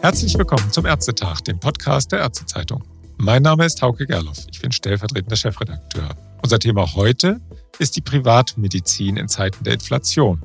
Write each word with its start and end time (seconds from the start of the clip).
Herzlich 0.00 0.38
willkommen 0.38 0.70
zum 0.70 0.86
Ärztetag, 0.86 1.40
dem 1.40 1.58
Podcast 1.58 2.12
der 2.12 2.20
Ärztezeitung. 2.20 2.84
Mein 3.16 3.42
Name 3.42 3.64
ist 3.64 3.82
Hauke 3.82 4.06
Gerloff, 4.06 4.46
ich 4.48 4.62
bin 4.62 4.70
stellvertretender 4.70 5.34
Chefredakteur. 5.34 6.10
Unser 6.40 6.60
Thema 6.60 6.94
heute 6.94 7.40
ist 7.80 7.96
die 7.96 8.00
Privatmedizin 8.00 9.16
in 9.16 9.26
Zeiten 9.26 9.64
der 9.64 9.74
Inflation. 9.74 10.40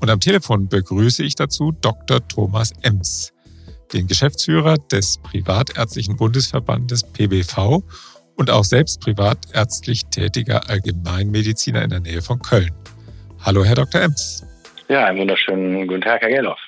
Und 0.00 0.10
am 0.10 0.18
Telefon 0.18 0.68
begrüße 0.68 1.22
ich 1.22 1.36
dazu 1.36 1.70
Dr. 1.80 2.26
Thomas 2.26 2.72
Ems, 2.82 3.32
den 3.92 4.08
Geschäftsführer 4.08 4.74
des 4.90 5.18
Privatärztlichen 5.18 6.16
Bundesverbandes 6.16 7.04
PBV 7.04 7.84
und 8.34 8.50
auch 8.50 8.64
selbst 8.64 9.00
privatärztlich 9.00 10.06
tätiger 10.06 10.68
Allgemeinmediziner 10.68 11.82
in 11.82 11.90
der 11.90 12.00
Nähe 12.00 12.20
von 12.20 12.40
Köln. 12.40 12.72
Hallo, 13.42 13.64
Herr 13.64 13.76
Dr. 13.76 14.00
Ems. 14.00 14.44
Ja, 14.88 15.04
einen 15.06 15.20
wunderschönen 15.20 15.86
guten 15.86 16.00
Tag, 16.00 16.20
Herr 16.20 16.30
Gerloff. 16.30 16.58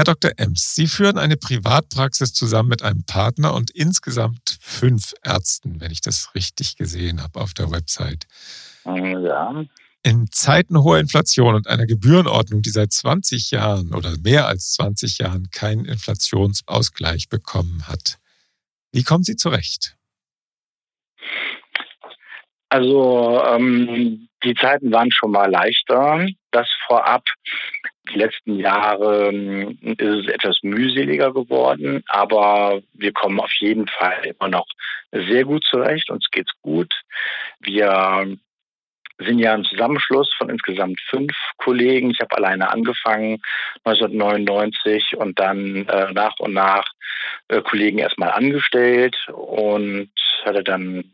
Herr 0.00 0.04
Dr. 0.04 0.30
Ems, 0.38 0.74
Sie 0.74 0.86
führen 0.86 1.18
eine 1.18 1.36
Privatpraxis 1.36 2.32
zusammen 2.32 2.70
mit 2.70 2.82
einem 2.82 3.04
Partner 3.04 3.52
und 3.52 3.70
insgesamt 3.70 4.56
fünf 4.58 5.12
Ärzten, 5.22 5.78
wenn 5.78 5.90
ich 5.90 6.00
das 6.00 6.34
richtig 6.34 6.76
gesehen 6.76 7.22
habe 7.22 7.38
auf 7.38 7.52
der 7.52 7.70
Website. 7.70 8.26
Ja. 8.86 9.62
In 10.02 10.32
Zeiten 10.32 10.78
hoher 10.78 11.00
Inflation 11.00 11.54
und 11.54 11.66
einer 11.66 11.84
Gebührenordnung, 11.84 12.62
die 12.62 12.70
seit 12.70 12.94
20 12.94 13.50
Jahren 13.50 13.92
oder 13.92 14.16
mehr 14.16 14.46
als 14.46 14.72
20 14.72 15.18
Jahren 15.18 15.50
keinen 15.50 15.84
Inflationsausgleich 15.84 17.28
bekommen 17.28 17.86
hat, 17.86 18.16
wie 18.92 19.02
kommen 19.02 19.24
Sie 19.24 19.36
zurecht? 19.36 19.98
Also 22.70 23.42
ähm, 23.46 24.28
die 24.44 24.54
Zeiten 24.54 24.92
waren 24.92 25.10
schon 25.10 25.32
mal 25.32 25.50
leichter. 25.50 26.26
Das 26.52 26.68
vorab. 26.86 27.24
Die 28.12 28.18
letzten 28.18 28.58
Jahre 28.58 29.28
ähm, 29.28 29.78
ist 29.82 30.00
es 30.00 30.26
etwas 30.28 30.58
mühseliger 30.62 31.32
geworden, 31.32 32.02
aber 32.08 32.80
wir 32.94 33.12
kommen 33.12 33.38
auf 33.38 33.52
jeden 33.60 33.86
Fall 33.86 34.24
immer 34.24 34.48
noch 34.48 34.66
sehr 35.12 35.44
gut 35.44 35.64
zurecht. 35.64 36.10
Uns 36.10 36.28
geht's 36.30 36.52
gut. 36.62 36.92
Wir 37.60 38.36
sind 39.18 39.38
ja 39.38 39.52
ein 39.52 39.64
Zusammenschluss 39.64 40.32
von 40.38 40.48
insgesamt 40.48 41.00
fünf 41.08 41.32
Kollegen. 41.58 42.10
Ich 42.10 42.20
habe 42.20 42.36
alleine 42.36 42.70
angefangen 42.70 43.42
1999 43.84 45.16
und 45.16 45.38
dann 45.38 45.86
äh, 45.86 46.12
nach 46.12 46.38
und 46.38 46.54
nach 46.54 46.84
äh, 47.48 47.60
Kollegen 47.62 47.98
erstmal 47.98 48.30
angestellt 48.30 49.16
und 49.28 50.10
hatte 50.44 50.64
dann 50.64 51.04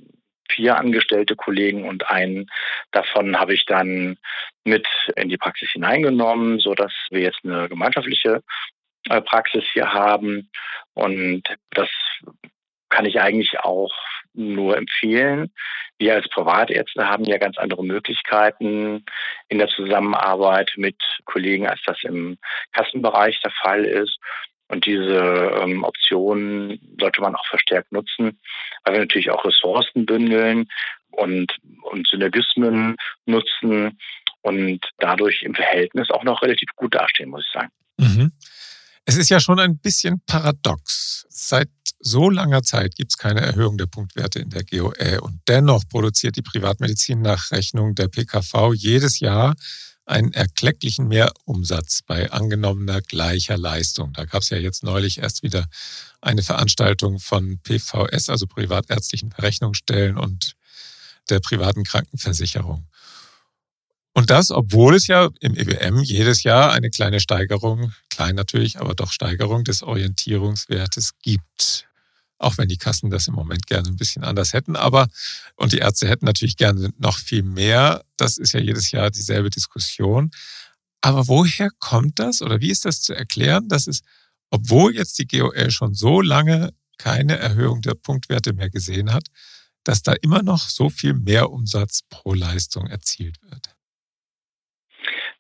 vier 0.50 0.77
angestellte 0.77 1.36
Kollegen 1.36 1.89
und 1.89 2.11
einen 2.11 2.50
davon 2.92 3.39
habe 3.39 3.55
ich 3.55 3.66
dann 3.66 4.19
mit 4.64 4.86
in 5.16 5.28
die 5.28 5.39
Praxis 5.39 5.70
hineingenommen, 5.70 6.58
so 6.58 6.75
dass 6.75 6.92
wir 7.11 7.20
jetzt 7.20 7.41
eine 7.44 7.69
gemeinschaftliche 7.69 8.42
äh, 9.08 9.20
Praxis 9.20 9.64
hier 9.72 9.92
haben 9.92 10.50
und 10.94 11.44
das 11.70 11.89
kann 12.89 13.05
ich 13.05 13.20
eigentlich 13.20 13.61
auch 13.61 13.92
nur 14.33 14.77
empfehlen. 14.77 15.52
Wir 15.98 16.14
als 16.14 16.28
Privatärzte 16.28 17.08
haben 17.08 17.24
ja 17.24 17.39
ganz 17.39 17.56
andere 17.58 17.84
Möglichkeiten 17.84 19.05
in 19.48 19.58
der 19.58 19.69
Zusammenarbeit 19.69 20.72
mit 20.77 20.97
Kollegen, 21.24 21.67
als 21.67 21.80
das 21.86 22.02
im 22.02 22.39
Kassenbereich 22.72 23.41
der 23.41 23.50
Fall 23.50 23.84
ist. 23.84 24.19
Und 24.69 24.84
diese 24.84 25.53
ähm, 25.61 25.84
Optionen 25.84 26.81
sollte 27.00 27.20
man 27.20 27.36
auch 27.36 27.47
verstärkt 27.47 27.92
nutzen, 27.92 28.39
weil 28.84 28.95
wir 28.95 29.00
natürlich 29.00 29.31
auch 29.31 29.45
Ressourcen 29.45 30.06
bündeln 30.06 30.69
und, 31.11 31.56
und 31.83 32.06
Synergismen 32.08 32.97
nutzen 33.27 33.98
und 34.42 34.81
dadurch 34.98 35.42
im 35.42 35.55
Verhältnis 35.55 36.11
auch 36.11 36.25
noch 36.25 36.42
relativ 36.42 36.69
gut 36.77 36.95
dastehen, 36.95 37.31
muss 37.31 37.45
ich 37.47 37.53
sagen. 37.53 37.70
Mhm. 37.98 38.33
Es 39.05 39.17
ist 39.17 39.28
ja 39.28 39.39
schon 39.39 39.61
ein 39.61 39.78
bisschen 39.78 40.20
paradox. 40.27 41.27
Seit 41.28 41.69
so 42.01 42.29
langer 42.29 42.63
Zeit 42.63 42.96
gibt 42.96 43.13
es 43.13 43.19
keine 43.19 43.40
Erhöhung 43.40 43.79
der 43.79 43.86
Punktwerte 43.86 44.40
in 44.40 44.51
der 44.51 44.64
GOE 44.64 45.20
und 45.20 45.40
dennoch 45.48 45.89
produziert 45.89 46.36
die 46.36 46.42
Privatmedizin 46.42 47.23
nach 47.23 47.51
Rechnung 47.52 47.95
der 47.95 48.08
PKV 48.08 48.74
jedes 48.74 49.20
Jahr 49.20 49.55
einen 50.06 50.33
erklecklichen 50.33 51.08
Mehrumsatz 51.08 52.02
bei 52.02 52.30
angenommener 52.30 53.02
gleicher 53.02 53.58
Leistung. 53.58 54.12
Da 54.12 54.24
gab 54.24 54.42
es 54.42 54.50
ja 54.50 54.56
jetzt 54.56 54.84
neulich 54.84 55.18
erst 55.18 55.42
wieder 55.42 55.67
eine 56.20 56.42
Veranstaltung 56.42 57.18
von 57.18 57.58
PVS, 57.58 58.30
also 58.30 58.46
privatärztlichen 58.46 59.33
Verrechnungsstellen 59.33 60.16
und 60.16 60.55
der 61.28 61.40
privaten 61.40 61.84
Krankenversicherung. 61.84 62.86
Und 64.14 64.30
das, 64.30 64.50
obwohl 64.50 64.95
es 64.95 65.08
ja 65.08 65.28
im 65.40 65.55
EWM 65.56 66.02
jedes 66.02 66.42
Jahr 66.45 66.72
eine 66.72 66.89
kleine 66.89 67.20
Steigerung, 67.20 67.92
klein 68.08 68.34
natürlich, 68.34 68.80
aber 68.80 68.95
doch 68.95 69.12
Steigerung 69.12 69.64
des 69.64 69.83
Orientierungswertes 69.83 71.18
gibt. 71.20 71.86
Auch 72.39 72.58
wenn 72.58 72.69
die 72.69 72.77
Kassen 72.77 73.11
das 73.11 73.29
im 73.29 73.35
Moment 73.35 73.67
gerne 73.67 73.89
ein 73.89 73.97
bisschen 73.97 74.24
anders 74.24 74.52
hätten. 74.52 74.77
Aber, 74.77 75.08
und 75.57 75.73
die 75.73 75.79
Ärzte 75.79 76.08
hätten 76.08 76.27
natürlich 76.27 76.57
gerne 76.57 76.91
noch 76.98 77.19
viel 77.19 77.42
mehr. 77.42 78.05
Das 78.17 78.36
ist 78.39 78.52
ja 78.52 78.61
jedes 78.61 78.91
Jahr 78.91 79.11
dieselbe 79.11 79.51
Diskussion. 79.51 80.30
Aber 81.01 81.29
woher 81.29 81.70
kommt 81.79 82.19
das 82.19 82.42
oder 82.42 82.61
wie 82.61 82.70
ist 82.70 82.85
das 82.85 83.01
zu 83.01 83.14
erklären, 83.14 83.69
dass 83.69 83.86
es, 83.86 84.02
obwohl 84.51 84.95
jetzt 84.95 85.19
die 85.19 85.27
GOL 85.27 85.70
schon 85.70 85.95
so 85.95 86.20
lange 86.20 86.73
keine 86.98 87.39
Erhöhung 87.39 87.83
der 87.83 87.95
Punktwerte 87.95 88.52
mehr 88.52 88.70
gesehen 88.70 89.13
hat, 89.13 89.25
dass 89.85 90.02
da 90.02 90.14
immer 90.20 90.42
noch 90.42 90.58
so 90.58 90.91
viel 90.91 91.14
mehr 91.14 91.51
Umsatz 91.51 92.01
pro 92.08 92.35
Leistung 92.35 92.86
erzielt 92.86 93.41
wird? 93.42 93.77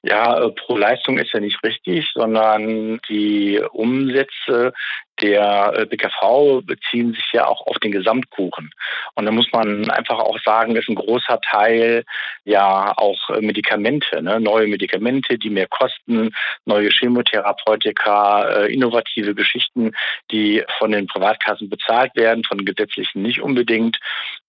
Ja, 0.02 0.40
äh, 0.40 0.52
pro 0.52 0.76
Leistung 0.76 1.18
ist 1.18 1.32
ja 1.32 1.40
nicht 1.40 1.62
richtig, 1.64 2.06
sondern 2.14 3.00
die 3.08 3.60
Umsätze 3.72 4.72
der 5.22 5.72
äh, 5.74 5.86
BKV 5.86 6.62
beziehen 6.64 7.12
sich 7.14 7.32
ja 7.32 7.46
auch 7.46 7.66
auf 7.66 7.78
den 7.78 7.92
Gesamtkuchen. 7.92 8.70
Und 9.14 9.24
da 9.24 9.32
muss 9.32 9.50
man 9.52 9.90
einfach 9.90 10.18
auch 10.18 10.38
sagen, 10.40 10.76
ist 10.76 10.88
ein 10.88 10.94
großer 10.94 11.40
Teil 11.40 12.04
ja 12.44 12.92
auch 12.96 13.30
äh, 13.30 13.40
Medikamente, 13.40 14.22
ne? 14.22 14.40
neue 14.40 14.66
Medikamente, 14.66 15.38
die 15.38 15.50
mehr 15.50 15.68
kosten, 15.68 16.34
neue 16.64 16.90
Chemotherapeutika, 16.90 18.64
innovative 18.66 19.34
Geschichten, 19.34 19.92
die 20.30 20.62
von 20.78 20.92
den 20.92 21.06
Privatkassen 21.06 21.68
bezahlt 21.68 22.14
werden, 22.16 22.44
von 22.44 22.64
gesetzlichen 22.64 23.22
nicht 23.22 23.40
unbedingt. 23.40 23.98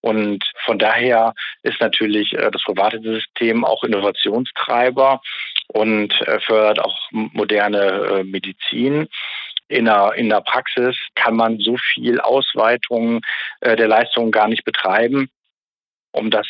Und 0.00 0.44
von 0.64 0.78
daher 0.78 1.34
ist 1.62 1.80
natürlich 1.80 2.30
das 2.30 2.62
private 2.64 3.00
System 3.00 3.64
auch 3.64 3.82
Innovationstreiber 3.84 5.20
und 5.68 6.14
fördert 6.46 6.80
auch 6.80 6.96
moderne 7.10 8.22
Medizin 8.24 9.08
in 9.68 9.84
der, 9.84 10.14
in 10.14 10.28
der 10.28 10.40
Praxis 10.40 10.96
kann 11.14 11.36
man 11.36 11.58
so 11.58 11.76
viel 11.76 12.20
Ausweitung 12.20 13.20
äh, 13.60 13.76
der 13.76 13.88
Leistungen 13.88 14.30
gar 14.30 14.48
nicht 14.48 14.64
betreiben, 14.64 15.28
um 16.12 16.30
das, 16.30 16.46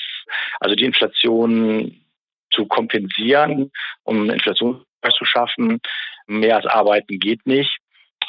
also 0.60 0.74
die 0.74 0.84
Inflation 0.84 2.00
zu 2.50 2.66
kompensieren, 2.66 3.70
um 4.04 4.30
Inflation 4.30 4.84
zu 5.16 5.24
schaffen. 5.24 5.80
Mehr 6.26 6.56
als 6.56 6.66
arbeiten 6.66 7.18
geht 7.18 7.46
nicht. 7.46 7.78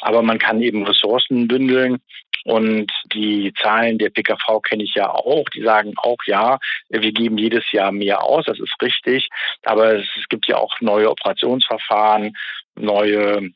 Aber 0.00 0.22
man 0.22 0.38
kann 0.38 0.62
eben 0.62 0.86
Ressourcen 0.86 1.46
bündeln. 1.48 2.00
Und 2.44 2.90
die 3.12 3.52
Zahlen 3.60 3.98
der 3.98 4.08
PKV 4.08 4.62
kenne 4.62 4.84
ich 4.84 4.94
ja 4.94 5.10
auch. 5.10 5.44
Die 5.50 5.62
sagen 5.62 5.92
auch, 5.96 6.16
ja, 6.24 6.58
wir 6.88 7.12
geben 7.12 7.36
jedes 7.36 7.70
Jahr 7.72 7.92
mehr 7.92 8.22
aus. 8.22 8.46
Das 8.46 8.58
ist 8.58 8.74
richtig. 8.80 9.28
Aber 9.64 9.96
es, 9.96 10.06
gibt 10.30 10.46
ja 10.46 10.56
auch 10.56 10.80
neue 10.80 11.10
Operationsverfahren, 11.10 12.34
neue 12.76 13.50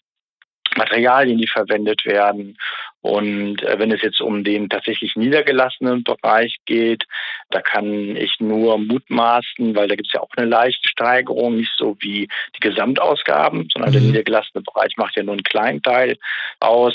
Materialien, 0.77 1.39
die 1.39 1.47
verwendet 1.47 2.05
werden. 2.05 2.57
Und 3.01 3.63
äh, 3.63 3.79
wenn 3.79 3.93
es 3.93 4.01
jetzt 4.03 4.21
um 4.21 4.45
den 4.45 4.71
tatsächlich 4.71 5.15
niedergelassenen 5.15 6.05
Bereich 6.05 6.57
geht, 6.65 7.05
da 7.51 7.61
kann 7.61 8.17
ich 8.17 8.41
nur 8.41 8.79
mutmaßen, 8.79 9.77
weil 9.77 9.89
da 9.89 9.95
gibt 9.95 10.09
es 10.09 10.15
ja 10.15 10.21
auch 10.21 10.31
eine 10.37 10.47
leichte 10.47 10.89
Steigerung, 10.89 11.57
nicht 11.57 11.73
so 11.77 11.97
wie 12.01 12.29
die 12.57 12.61
Gesamtausgaben, 12.61 13.69
sondern 13.71 13.91
mhm. 13.91 13.95
der 13.95 14.03
niedergelassene 14.03 14.63
Bereich 14.63 14.97
macht 14.97 15.17
ja 15.17 15.23
nur 15.23 15.35
einen 15.35 15.43
kleinen 15.43 15.83
Teil 15.83 16.17
aus. 16.61 16.95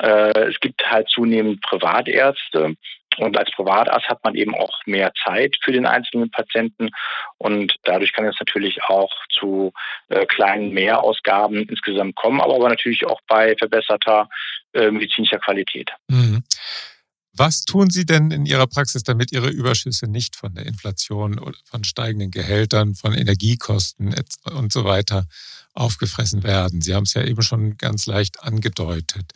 Äh, 0.00 0.48
es 0.48 0.60
gibt 0.60 0.84
halt 0.90 1.08
zunehmend 1.08 1.62
Privatärzte, 1.62 2.74
und 3.18 3.36
als 3.36 3.50
Privatarzt 3.52 4.08
hat 4.08 4.22
man 4.24 4.34
eben 4.34 4.54
auch 4.54 4.72
mehr 4.86 5.12
Zeit 5.24 5.56
für 5.62 5.72
den 5.72 5.86
einzelnen 5.86 6.30
Patienten 6.30 6.90
und 7.38 7.74
dadurch 7.84 8.12
kann 8.12 8.26
es 8.26 8.36
natürlich 8.38 8.82
auch 8.84 9.12
zu 9.30 9.72
äh, 10.08 10.26
kleinen 10.26 10.72
Mehrausgaben 10.72 11.68
insgesamt 11.68 12.16
kommen, 12.16 12.40
aber, 12.40 12.54
aber 12.54 12.68
natürlich 12.68 13.06
auch 13.06 13.20
bei 13.28 13.56
verbesserter 13.56 14.28
äh, 14.72 14.90
medizinischer 14.90 15.38
Qualität. 15.38 15.90
Mhm. 16.08 16.42
Was 17.38 17.64
tun 17.64 17.88
Sie 17.88 18.04
denn 18.04 18.32
in 18.32 18.46
Ihrer 18.46 18.66
Praxis, 18.66 19.04
damit 19.04 19.30
Ihre 19.30 19.48
Überschüsse 19.48 20.10
nicht 20.10 20.34
von 20.34 20.54
der 20.54 20.66
Inflation, 20.66 21.40
von 21.64 21.84
steigenden 21.84 22.32
Gehältern, 22.32 22.96
von 22.96 23.14
Energiekosten 23.14 24.12
und 24.44 24.72
so 24.72 24.84
weiter 24.84 25.24
aufgefressen 25.72 26.42
werden? 26.42 26.80
Sie 26.80 26.96
haben 26.96 27.04
es 27.04 27.14
ja 27.14 27.22
eben 27.22 27.42
schon 27.42 27.76
ganz 27.78 28.06
leicht 28.06 28.42
angedeutet. 28.42 29.30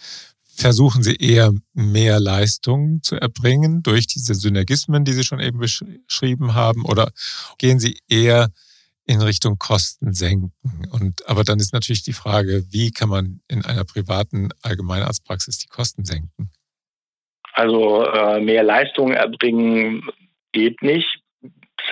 Versuchen 0.55 1.03
Sie 1.03 1.17
eher 1.17 1.53
mehr 1.73 2.21
Leistung 2.21 3.03
zu 3.03 3.17
erbringen 3.17 3.83
durch 3.83 4.07
diese 4.07 4.35
Synergismen, 4.35 5.05
die 5.05 5.13
Sie 5.13 5.25
schon 5.25 5.41
eben 5.41 5.59
beschrieben 5.59 6.55
haben? 6.55 6.85
Oder 6.85 7.11
gehen 7.59 7.81
Sie 7.81 7.99
eher 8.09 8.51
in 9.05 9.21
Richtung 9.21 9.59
Kosten 9.59 10.13
senken. 10.13 10.53
Und, 10.93 11.27
aber 11.29 11.45
dann 11.45 11.59
ist 11.59 11.73
natürlich 11.73 12.03
die 12.03 12.13
Frage, 12.13 12.65
wie 12.71 12.91
kann 12.91 13.09
man 13.09 13.41
in 13.49 13.65
einer 13.65 13.85
privaten 13.85 14.51
Allgemeinarztpraxis 14.63 15.59
die 15.59 15.69
Kosten 15.69 16.05
senken? 16.05 16.51
Also 17.55 18.05
äh, 18.05 18.41
mehr 18.41 18.63
Leistung 18.63 19.13
erbringen 19.13 20.09
geht 20.53 20.83
nicht. 20.83 21.22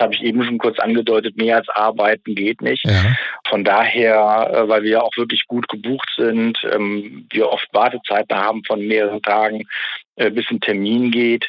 Habe 0.01 0.13
ich 0.13 0.23
eben 0.23 0.43
schon 0.43 0.57
kurz 0.57 0.79
angedeutet, 0.79 1.37
mehr 1.37 1.57
als 1.57 1.69
arbeiten 1.69 2.35
geht 2.35 2.61
nicht. 2.61 2.85
Ja. 2.85 3.15
Von 3.47 3.63
daher, 3.63 4.51
äh, 4.53 4.67
weil 4.67 4.83
wir 4.83 5.03
auch 5.03 5.15
wirklich 5.15 5.45
gut 5.47 5.67
gebucht 5.67 6.09
sind, 6.17 6.57
ähm, 6.71 7.27
wir 7.31 7.49
oft 7.49 7.67
Wartezeiten 7.73 8.37
haben 8.37 8.63
von 8.65 8.85
mehreren 8.85 9.21
Tagen, 9.21 9.63
äh, 10.15 10.29
bis 10.29 10.49
ein 10.49 10.59
Termin 10.59 11.11
geht, 11.11 11.47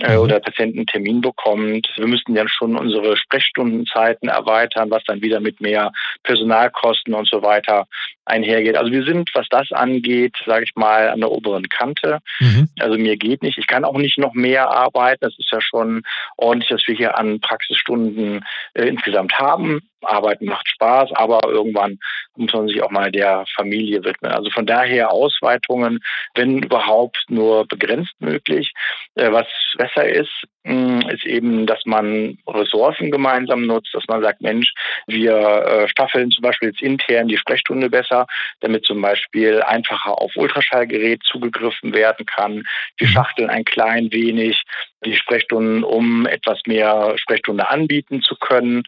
äh, 0.00 0.16
mhm. 0.16 0.20
oder 0.20 0.40
Patienten 0.40 0.78
einen 0.78 0.86
Termin 0.86 1.20
bekommt. 1.20 1.88
Wir 1.96 2.06
müssten 2.06 2.36
ja 2.36 2.46
schon 2.46 2.76
unsere 2.76 3.16
Sprechstundenzeiten 3.16 4.28
erweitern, 4.28 4.90
was 4.90 5.02
dann 5.04 5.22
wieder 5.22 5.40
mit 5.40 5.60
mehr 5.60 5.92
Personalkosten 6.24 7.14
und 7.14 7.26
so 7.26 7.42
weiter 7.42 7.86
einhergeht. 8.28 8.76
Also 8.76 8.92
wir 8.92 9.04
sind, 9.04 9.30
was 9.34 9.46
das 9.48 9.72
angeht, 9.72 10.36
sage 10.46 10.64
ich 10.64 10.74
mal, 10.76 11.08
an 11.08 11.20
der 11.20 11.30
oberen 11.30 11.68
Kante. 11.68 12.18
Mhm. 12.40 12.68
Also 12.78 12.98
mir 12.98 13.16
geht 13.16 13.42
nicht. 13.42 13.58
Ich 13.58 13.66
kann 13.66 13.84
auch 13.84 13.96
nicht 13.96 14.18
noch 14.18 14.34
mehr 14.34 14.70
arbeiten. 14.70 15.24
Das 15.24 15.38
ist 15.38 15.50
ja 15.50 15.60
schon 15.60 16.02
ordentlich, 16.36 16.70
dass 16.70 16.86
wir 16.86 16.94
hier 16.94 17.18
an 17.18 17.40
Praxisstunden 17.40 18.44
äh, 18.74 18.86
insgesamt 18.86 19.38
haben. 19.38 19.80
Arbeiten 20.02 20.46
macht 20.46 20.68
Spaß, 20.68 21.10
aber 21.14 21.40
irgendwann 21.44 21.98
muss 22.36 22.52
man 22.52 22.68
sich 22.68 22.82
auch 22.82 22.90
mal 22.90 23.10
der 23.10 23.44
Familie 23.56 24.04
widmen. 24.04 24.30
Also 24.30 24.50
von 24.50 24.66
daher 24.66 25.10
Ausweitungen, 25.10 26.00
wenn 26.34 26.62
überhaupt, 26.62 27.24
nur 27.28 27.66
begrenzt 27.66 28.14
möglich. 28.20 28.72
Äh, 29.14 29.32
was 29.32 29.46
besser 29.76 30.08
ist, 30.08 30.44
mm, 30.64 31.00
ist 31.08 31.24
eben, 31.24 31.66
dass 31.66 31.84
man 31.84 32.38
Ressourcen 32.46 33.10
gemeinsam 33.10 33.66
nutzt, 33.66 33.92
dass 33.92 34.04
man 34.08 34.22
sagt, 34.22 34.40
Mensch, 34.40 34.72
wir 35.06 35.36
äh, 35.36 35.88
staffeln 35.88 36.30
zum 36.30 36.42
Beispiel 36.42 36.68
jetzt 36.68 36.82
intern 36.82 37.28
die 37.28 37.38
Sprechstunde 37.38 37.90
besser, 37.90 38.17
damit 38.60 38.84
zum 38.84 39.00
Beispiel 39.00 39.62
einfacher 39.62 40.20
auf 40.20 40.32
Ultraschallgerät 40.36 41.22
zugegriffen 41.24 41.92
werden 41.92 42.26
kann. 42.26 42.64
Wir 42.96 43.08
mhm. 43.08 43.12
schachteln 43.12 43.50
ein 43.50 43.64
klein 43.64 44.12
wenig 44.12 44.62
die 45.04 45.14
Sprechstunden, 45.14 45.84
um 45.84 46.26
etwas 46.26 46.60
mehr 46.66 47.14
Sprechstunde 47.16 47.70
anbieten 47.70 48.22
zu 48.22 48.36
können 48.36 48.82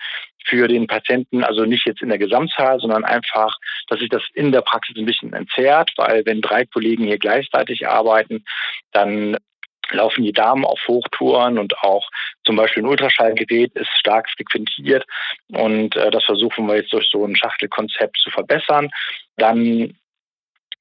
für 0.45 0.69
den 0.69 0.87
Patienten, 0.87 1.45
also 1.45 1.65
nicht 1.65 1.87
jetzt 1.87 2.03
in 2.03 2.09
der 2.09 2.19
Gesamtzahl, 2.19 2.81
sondern 2.81 3.05
einfach, 3.05 3.57
dass 3.89 4.01
sich 4.01 4.09
das 4.09 4.23
in 4.35 4.53
der 4.53 4.63
Praxis 4.63 4.97
ein 4.97 5.07
bisschen 5.07 5.33
entzerrt, 5.33 5.93
weil 5.97 6.25
wenn 6.25 6.41
drei 6.41 6.65
Kollegen 6.65 7.05
hier 7.05 7.19
gleichzeitig 7.19 7.87
arbeiten, 7.87 8.45
dann 8.93 9.37
laufen 9.93 10.25
die 10.25 10.33
Damen 10.33 10.65
auf 10.65 10.81
Hochtouren 10.87 11.59
und 11.59 11.77
auch 11.79 12.09
zum 12.45 12.57
Beispiel 12.57 12.83
ein 12.83 12.89
Ultraschallgerät 12.89 13.73
ist 13.75 13.91
stark 13.99 14.29
frequentiert 14.31 15.05
und 15.49 15.97
äh, 15.97 16.11
das 16.11 16.25
versuchen 16.25 16.67
wir 16.67 16.77
jetzt 16.77 16.93
durch 16.93 17.09
so 17.11 17.25
ein 17.25 17.37
Schachtelkonzept 17.37 18.19
zu 18.19 18.31
verbessern. 18.31 18.91
Dann 19.37 19.97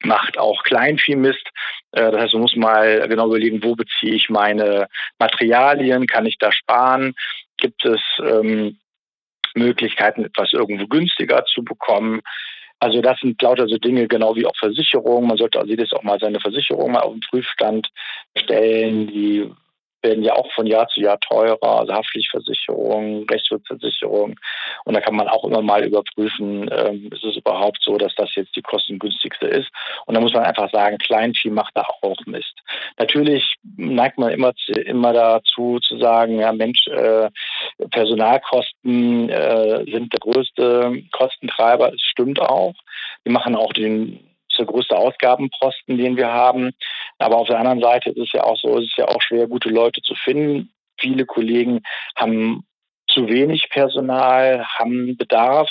macht 0.04 0.38
auch 0.38 0.64
Kleinviehmist. 0.64 1.46
Äh, 1.92 2.12
das 2.12 2.22
heißt, 2.22 2.34
man 2.34 2.44
muss 2.44 2.56
mal 2.56 3.08
genau 3.08 3.28
überlegen, 3.28 3.64
wo 3.64 3.76
beziehe 3.76 4.14
ich 4.14 4.30
meine 4.30 4.88
Materialien, 5.20 6.08
kann 6.08 6.26
ich 6.26 6.38
da 6.38 6.52
sparen? 6.52 7.14
Gibt 7.58 7.86
es 7.86 8.02
ähm, 8.20 8.80
Möglichkeiten, 9.56 10.26
etwas 10.26 10.54
irgendwo 10.54 10.88
günstiger 10.88 11.46
zu 11.46 11.64
bekommen. 11.64 12.22
Also 12.80 13.02
das 13.02 13.20
sind 13.20 13.42
lauter 13.42 13.68
so 13.68 13.78
Dinge, 13.78 14.08
genau 14.08 14.36
wie 14.36 14.46
auch 14.46 14.56
Versicherungen. 14.58 15.28
Man 15.28 15.38
sollte 15.38 15.60
also 15.60 15.70
jedes 15.70 15.92
auch 15.94 16.04
mal 16.04 16.20
seine 16.20 16.40
Versicherung 16.40 16.92
mal 16.92 17.02
auf 17.02 17.14
den 17.14 17.22
Prüfstand 17.22 17.88
stellen. 18.36 19.08
Die 19.08 19.52
werden 20.02 20.24
ja 20.24 20.34
auch 20.34 20.52
von 20.54 20.66
Jahr 20.66 20.88
zu 20.88 21.02
Jahr 21.02 21.20
teurer, 21.20 21.58
also 21.62 21.94
Haftpflichtversicherung, 21.94 23.28
Rechtsschutzversicherung. 23.30 24.40
Und 24.86 24.94
da 24.94 25.02
kann 25.02 25.16
man 25.16 25.28
auch 25.28 25.44
immer 25.44 25.62
mal 25.62 25.84
überprüfen, 25.84 26.70
ähm, 26.72 27.10
ist 27.12 27.24
es 27.24 27.38
überhaupt 27.38 27.80
so, 27.82 27.98
dass 27.98 28.16
das 28.16 28.34
jetzt 28.36 28.56
die 28.56 28.62
kostengünstigste 28.62 29.48
ist. 29.48 29.70
Und 30.06 30.16
da 30.16 30.22
muss 30.22 30.34
man 30.34 30.44
einfach 30.44 30.72
sagen, 30.72 30.98
Kleinvieh 30.98 31.50
macht 31.50 31.76
da 31.76 31.86
auch 32.02 32.26
Mist. 32.26 32.56
Natürlich 32.98 33.56
neigt 33.76 34.18
man 34.18 34.32
immer, 34.32 34.54
immer 34.86 35.14
dazu 35.14 35.80
zu 35.80 35.98
sagen, 35.98 36.40
ja 36.40 36.54
Mensch, 36.54 36.88
äh, 36.88 37.30
Personalkosten 37.90 39.30
äh, 39.30 39.86
sind 39.92 40.14
der 40.14 40.20
größte 40.20 41.04
Kostentreiber. 41.12 41.94
Es 41.94 42.02
stimmt 42.02 42.40
auch. 42.40 42.74
Die 43.26 43.32
machen 43.32 43.56
auch 43.56 43.74
den 43.74 44.30
der 44.60 44.66
größte 44.66 44.96
Ausgabenposten, 44.96 45.98
den 45.98 46.18
wir 46.18 46.32
haben. 46.32 46.72
Aber 47.18 47.38
auf 47.38 47.48
der 47.48 47.60
anderen 47.60 47.82
Seite 47.82 48.12
ist 48.12 48.28
es 48.28 48.32
ja 48.34 48.44
auch 48.44 48.58
so, 48.58 48.78
es 48.78 48.86
ist 48.86 48.98
ja 48.98 49.08
auch 49.08 49.22
schwer, 49.22 49.48
gute 49.48 49.70
Leute 49.70 50.02
zu 50.02 50.14
finden. 50.16 50.72
Viele 51.00 51.26
Kollegen 51.26 51.82
haben 52.16 52.66
zu 53.14 53.28
wenig 53.28 53.70
Personal, 53.70 54.66
haben 54.78 55.18
Bedarf. 55.18 55.70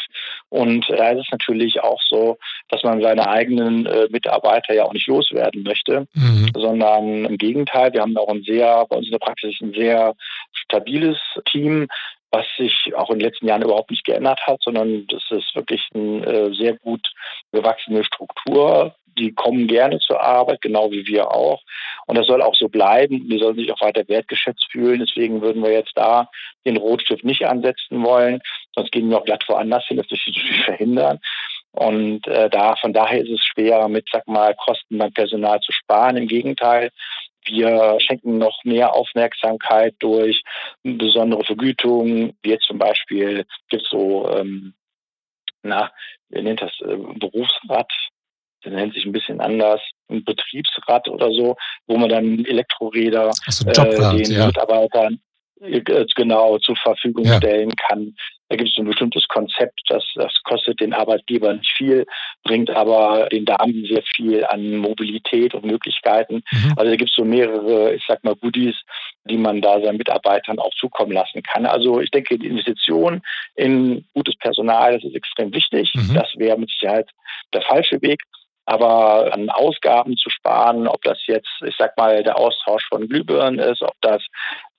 Und 0.48 0.88
da 0.88 1.10
ist 1.10 1.20
es 1.20 1.30
natürlich 1.30 1.80
auch 1.82 2.00
so, 2.02 2.38
dass 2.68 2.82
man 2.82 3.00
seine 3.00 3.28
eigenen 3.28 3.86
äh, 3.86 4.08
Mitarbeiter 4.10 4.74
ja 4.74 4.84
auch 4.84 4.92
nicht 4.92 5.06
loswerden 5.06 5.62
möchte, 5.62 6.06
mhm. 6.14 6.50
sondern 6.54 7.24
im 7.24 7.38
Gegenteil, 7.38 7.92
wir 7.92 8.02
haben 8.02 8.16
auch 8.16 8.28
ein 8.28 8.42
sehr, 8.42 8.86
bei 8.88 8.96
uns 8.96 9.06
in 9.06 9.12
der 9.12 9.18
Praxis 9.18 9.54
ein 9.60 9.72
sehr 9.72 10.14
stabiles 10.52 11.18
Team, 11.50 11.88
was 12.30 12.46
sich 12.58 12.94
auch 12.94 13.10
in 13.10 13.18
den 13.18 13.28
letzten 13.28 13.46
Jahren 13.46 13.62
überhaupt 13.62 13.90
nicht 13.90 14.04
geändert 14.04 14.40
hat, 14.46 14.60
sondern 14.62 15.06
das 15.06 15.22
ist 15.30 15.54
wirklich 15.54 15.88
eine 15.94 16.26
äh, 16.26 16.54
sehr 16.54 16.74
gut 16.74 17.06
gewachsene 17.52 18.04
Struktur. 18.04 18.94
Die 19.18 19.32
kommen 19.32 19.66
gerne 19.66 19.98
zur 19.98 20.20
Arbeit, 20.20 20.60
genau 20.60 20.90
wie 20.90 21.06
wir 21.06 21.30
auch. 21.30 21.62
Und 22.06 22.16
das 22.16 22.26
soll 22.26 22.42
auch 22.42 22.54
so 22.54 22.68
bleiben. 22.68 23.28
Die 23.28 23.38
sollen 23.38 23.56
sich 23.56 23.72
auch 23.72 23.80
weiter 23.80 24.06
wertgeschätzt 24.08 24.66
fühlen. 24.70 25.00
Deswegen 25.00 25.42
würden 25.42 25.62
wir 25.62 25.72
jetzt 25.72 25.92
da 25.96 26.30
den 26.64 26.76
Rotstift 26.76 27.24
nicht 27.24 27.46
ansetzen 27.46 28.02
wollen. 28.04 28.40
Sonst 28.74 28.92
gehen 28.92 29.10
wir 29.10 29.18
auch 29.18 29.24
glatt 29.24 29.44
woanders 29.48 29.84
hin. 29.86 29.96
Das 29.96 30.10
möchte 30.10 30.30
ich 30.30 30.64
verhindern. 30.64 31.20
Und 31.72 32.26
äh, 32.26 32.48
da, 32.48 32.76
von 32.76 32.92
daher 32.92 33.20
ist 33.20 33.30
es 33.30 33.44
schwer, 33.44 33.88
mit, 33.88 34.08
sag 34.10 34.26
mal, 34.26 34.54
Kosten 34.54 34.98
beim 34.98 35.12
Personal 35.12 35.60
zu 35.60 35.72
sparen. 35.72 36.16
Im 36.16 36.26
Gegenteil, 36.26 36.90
wir 37.44 37.98
schenken 38.00 38.38
noch 38.38 38.64
mehr 38.64 38.94
Aufmerksamkeit 38.94 39.94
durch 39.98 40.42
besondere 40.82 41.44
Vergütungen. 41.44 42.36
Jetzt 42.44 42.66
zum 42.66 42.78
Beispiel 42.78 43.46
gibt 43.68 43.82
es 43.84 43.88
so, 43.90 44.28
ähm, 44.30 44.74
na, 45.62 45.90
wer 46.28 46.42
nennt 46.42 46.62
das, 46.62 46.72
äh, 46.80 46.96
Berufsrat, 46.96 47.92
das 48.62 48.72
nennt 48.72 48.94
sich 48.94 49.04
ein 49.04 49.12
bisschen 49.12 49.40
anders, 49.40 49.80
ein 50.08 50.24
Betriebsrat 50.24 51.08
oder 51.08 51.32
so, 51.32 51.56
wo 51.86 51.96
man 51.96 52.08
dann 52.08 52.44
Elektroräder 52.44 53.30
so, 53.48 53.68
äh, 53.68 54.16
den 54.16 54.32
ja. 54.32 54.46
Mitarbeitern 54.46 55.20
äh, 55.60 55.80
genau 56.14 56.58
zur 56.58 56.76
Verfügung 56.76 57.24
ja. 57.24 57.36
stellen 57.38 57.72
kann. 57.88 58.14
Da 58.48 58.56
gibt 58.56 58.70
es 58.70 58.78
ein 58.78 58.86
bestimmtes 58.86 59.28
Konzept, 59.28 59.80
das, 59.88 60.04
das 60.14 60.32
kostet 60.44 60.80
den 60.80 60.94
Arbeitgeber 60.94 61.52
nicht 61.52 61.70
viel, 61.76 62.06
bringt 62.44 62.70
aber 62.70 63.28
den 63.28 63.44
Damen 63.44 63.84
sehr 63.84 64.02
viel 64.16 64.44
an 64.44 64.76
Mobilität 64.76 65.54
und 65.54 65.66
Möglichkeiten. 65.66 66.42
Mhm. 66.50 66.74
Also 66.76 66.90
da 66.90 66.96
gibt 66.96 67.10
es 67.10 67.16
so 67.16 67.24
mehrere, 67.24 67.94
ich 67.94 68.02
sag 68.08 68.24
mal, 68.24 68.36
Goodies, 68.36 68.76
die 69.24 69.36
man 69.36 69.60
da 69.60 69.80
seinen 69.80 69.98
Mitarbeitern 69.98 70.58
auch 70.58 70.72
zukommen 70.78 71.12
lassen 71.12 71.42
kann. 71.42 71.66
Also 71.66 72.00
ich 72.00 72.10
denke, 72.10 72.38
die 72.38 72.46
Investition 72.46 73.20
in 73.54 74.06
gutes 74.14 74.36
Personal, 74.36 74.94
das 74.94 75.04
ist 75.04 75.14
extrem 75.14 75.52
wichtig. 75.52 75.92
Mhm. 75.94 76.14
Das 76.14 76.32
wäre 76.36 76.58
mit 76.58 76.70
Sicherheit 76.70 77.10
der 77.52 77.62
falsche 77.62 78.00
Weg. 78.00 78.22
Aber 78.68 79.32
an 79.32 79.48
Ausgaben 79.48 80.18
zu 80.18 80.28
sparen, 80.28 80.88
ob 80.88 81.00
das 81.00 81.18
jetzt, 81.26 81.48
ich 81.64 81.74
sag 81.78 81.96
mal, 81.96 82.22
der 82.22 82.36
Austausch 82.36 82.86
von 82.90 83.08
Glühbirnen 83.08 83.58
ist, 83.58 83.80
ob 83.80 83.94
das 84.02 84.22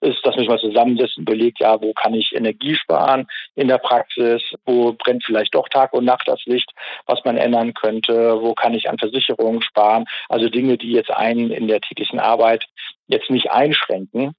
ist, 0.02 0.24
dass 0.24 0.36
man 0.36 0.42
sich 0.42 0.48
mal 0.48 0.60
zusammensetzt 0.60 1.18
und 1.18 1.28
überlegt, 1.28 1.60
ja, 1.60 1.82
wo 1.82 1.92
kann 1.94 2.14
ich 2.14 2.32
Energie 2.36 2.76
sparen 2.76 3.26
in 3.56 3.68
der 3.68 3.80
Praxis, 3.80 4.44
wo 4.64 4.94
brennt 4.94 5.24
vielleicht 5.26 5.56
doch 5.56 5.68
Tag 5.70 5.94
und 5.94 6.06
Nacht 6.06 6.28
das 6.28 6.46
Licht, 6.46 6.72
was 7.08 7.26
man 7.26 7.38
ändern 7.38 7.74
könnte, 7.74 8.40
wo 8.40 8.54
kann 8.54 8.76
ich 8.76 8.88
an 8.92 9.00
Versicherungen 9.00 9.64
sparen. 9.64 10.06
Also 10.30 10.50
Dinge, 10.50 10.78
die 10.78 10.92
jetzt 10.92 11.10
einen 11.10 11.50
in 11.50 11.68
der 11.68 11.82
täglichen 11.82 12.20
Arbeit 12.20 12.66
jetzt 13.08 13.32
nicht 13.32 13.50
einschränken, 13.50 14.36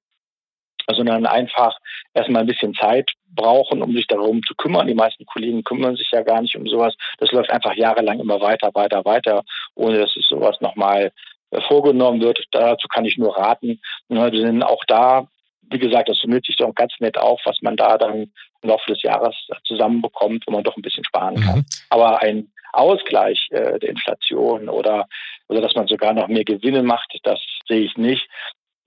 sondern 0.93 1.25
einfach 1.25 1.77
erstmal 2.13 2.41
ein 2.41 2.47
bisschen 2.47 2.73
Zeit 2.73 3.11
brauchen, 3.33 3.81
um 3.81 3.93
sich 3.93 4.07
darum 4.07 4.41
zu 4.43 4.55
kümmern. 4.55 4.87
Die 4.87 4.93
meisten 4.93 5.25
Kollegen 5.25 5.63
kümmern 5.63 5.95
sich 5.95 6.09
ja 6.11 6.21
gar 6.21 6.41
nicht 6.41 6.55
um 6.55 6.67
sowas. 6.67 6.95
Das 7.19 7.31
läuft 7.31 7.49
einfach 7.49 7.73
jahrelang 7.73 8.19
immer 8.19 8.41
weiter, 8.41 8.71
weiter, 8.73 9.03
weiter, 9.05 9.43
ohne 9.75 9.99
dass 9.99 10.15
es 10.15 10.27
sowas 10.27 10.59
nochmal 10.61 11.11
äh, 11.51 11.61
vorgenommen 11.67 12.21
wird. 12.21 12.43
Dazu 12.51 12.87
kann 12.87 13.05
ich 13.05 13.17
nur 13.17 13.37
raten. 13.37 13.81
Wir 14.09 14.31
sind 14.31 14.63
auch 14.63 14.83
da, 14.87 15.27
wie 15.61 15.79
gesagt, 15.79 16.09
das 16.09 16.17
summiert 16.17 16.45
sich 16.45 16.57
doch 16.57 16.73
ganz 16.75 16.93
nett 16.99 17.17
auf, 17.17 17.39
was 17.45 17.61
man 17.61 17.77
da 17.77 17.97
dann 17.97 18.31
im 18.61 18.69
Laufe 18.69 18.91
des 18.91 19.01
Jahres 19.01 19.35
zusammenbekommt, 19.65 20.43
wo 20.45 20.51
man 20.51 20.63
doch 20.63 20.75
ein 20.75 20.81
bisschen 20.81 21.05
sparen 21.05 21.39
kann. 21.41 21.59
Mhm. 21.59 21.65
Aber 21.89 22.21
ein 22.21 22.51
Ausgleich 22.73 23.47
äh, 23.51 23.79
der 23.79 23.89
Inflation 23.89 24.69
oder, 24.69 25.07
oder 25.47 25.61
dass 25.61 25.75
man 25.75 25.87
sogar 25.87 26.13
noch 26.13 26.27
mehr 26.27 26.43
Gewinne 26.43 26.83
macht, 26.83 27.17
das 27.23 27.39
sehe 27.67 27.81
ich 27.81 27.97
nicht. 27.97 28.27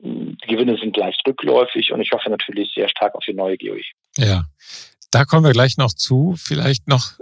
Die 0.04 0.46
Gewinne 0.46 0.76
sind 0.76 0.96
leicht 0.96 1.22
rückläufig 1.26 1.92
und 1.92 2.00
ich 2.00 2.10
hoffe 2.12 2.28
natürlich 2.28 2.72
sehr 2.74 2.88
stark 2.88 3.14
auf 3.14 3.24
die 3.26 3.32
neue 3.32 3.56
GOE. 3.56 3.80
Ja, 4.18 4.44
da 5.10 5.24
kommen 5.24 5.44
wir 5.44 5.52
gleich 5.52 5.78
noch 5.78 5.92
zu. 5.92 6.34
Vielleicht 6.36 6.88
noch, 6.88 7.12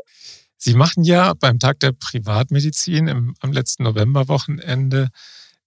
Sie 0.57 0.75
machen 0.75 1.05
ja 1.05 1.35
beim 1.41 1.59
Tag 1.59 1.81
der 1.81 1.93
Privatmedizin 1.93 3.07
im, 3.07 3.35
am 3.41 3.53
letzten 3.53 3.85
Novemberwochenende, 3.85 5.09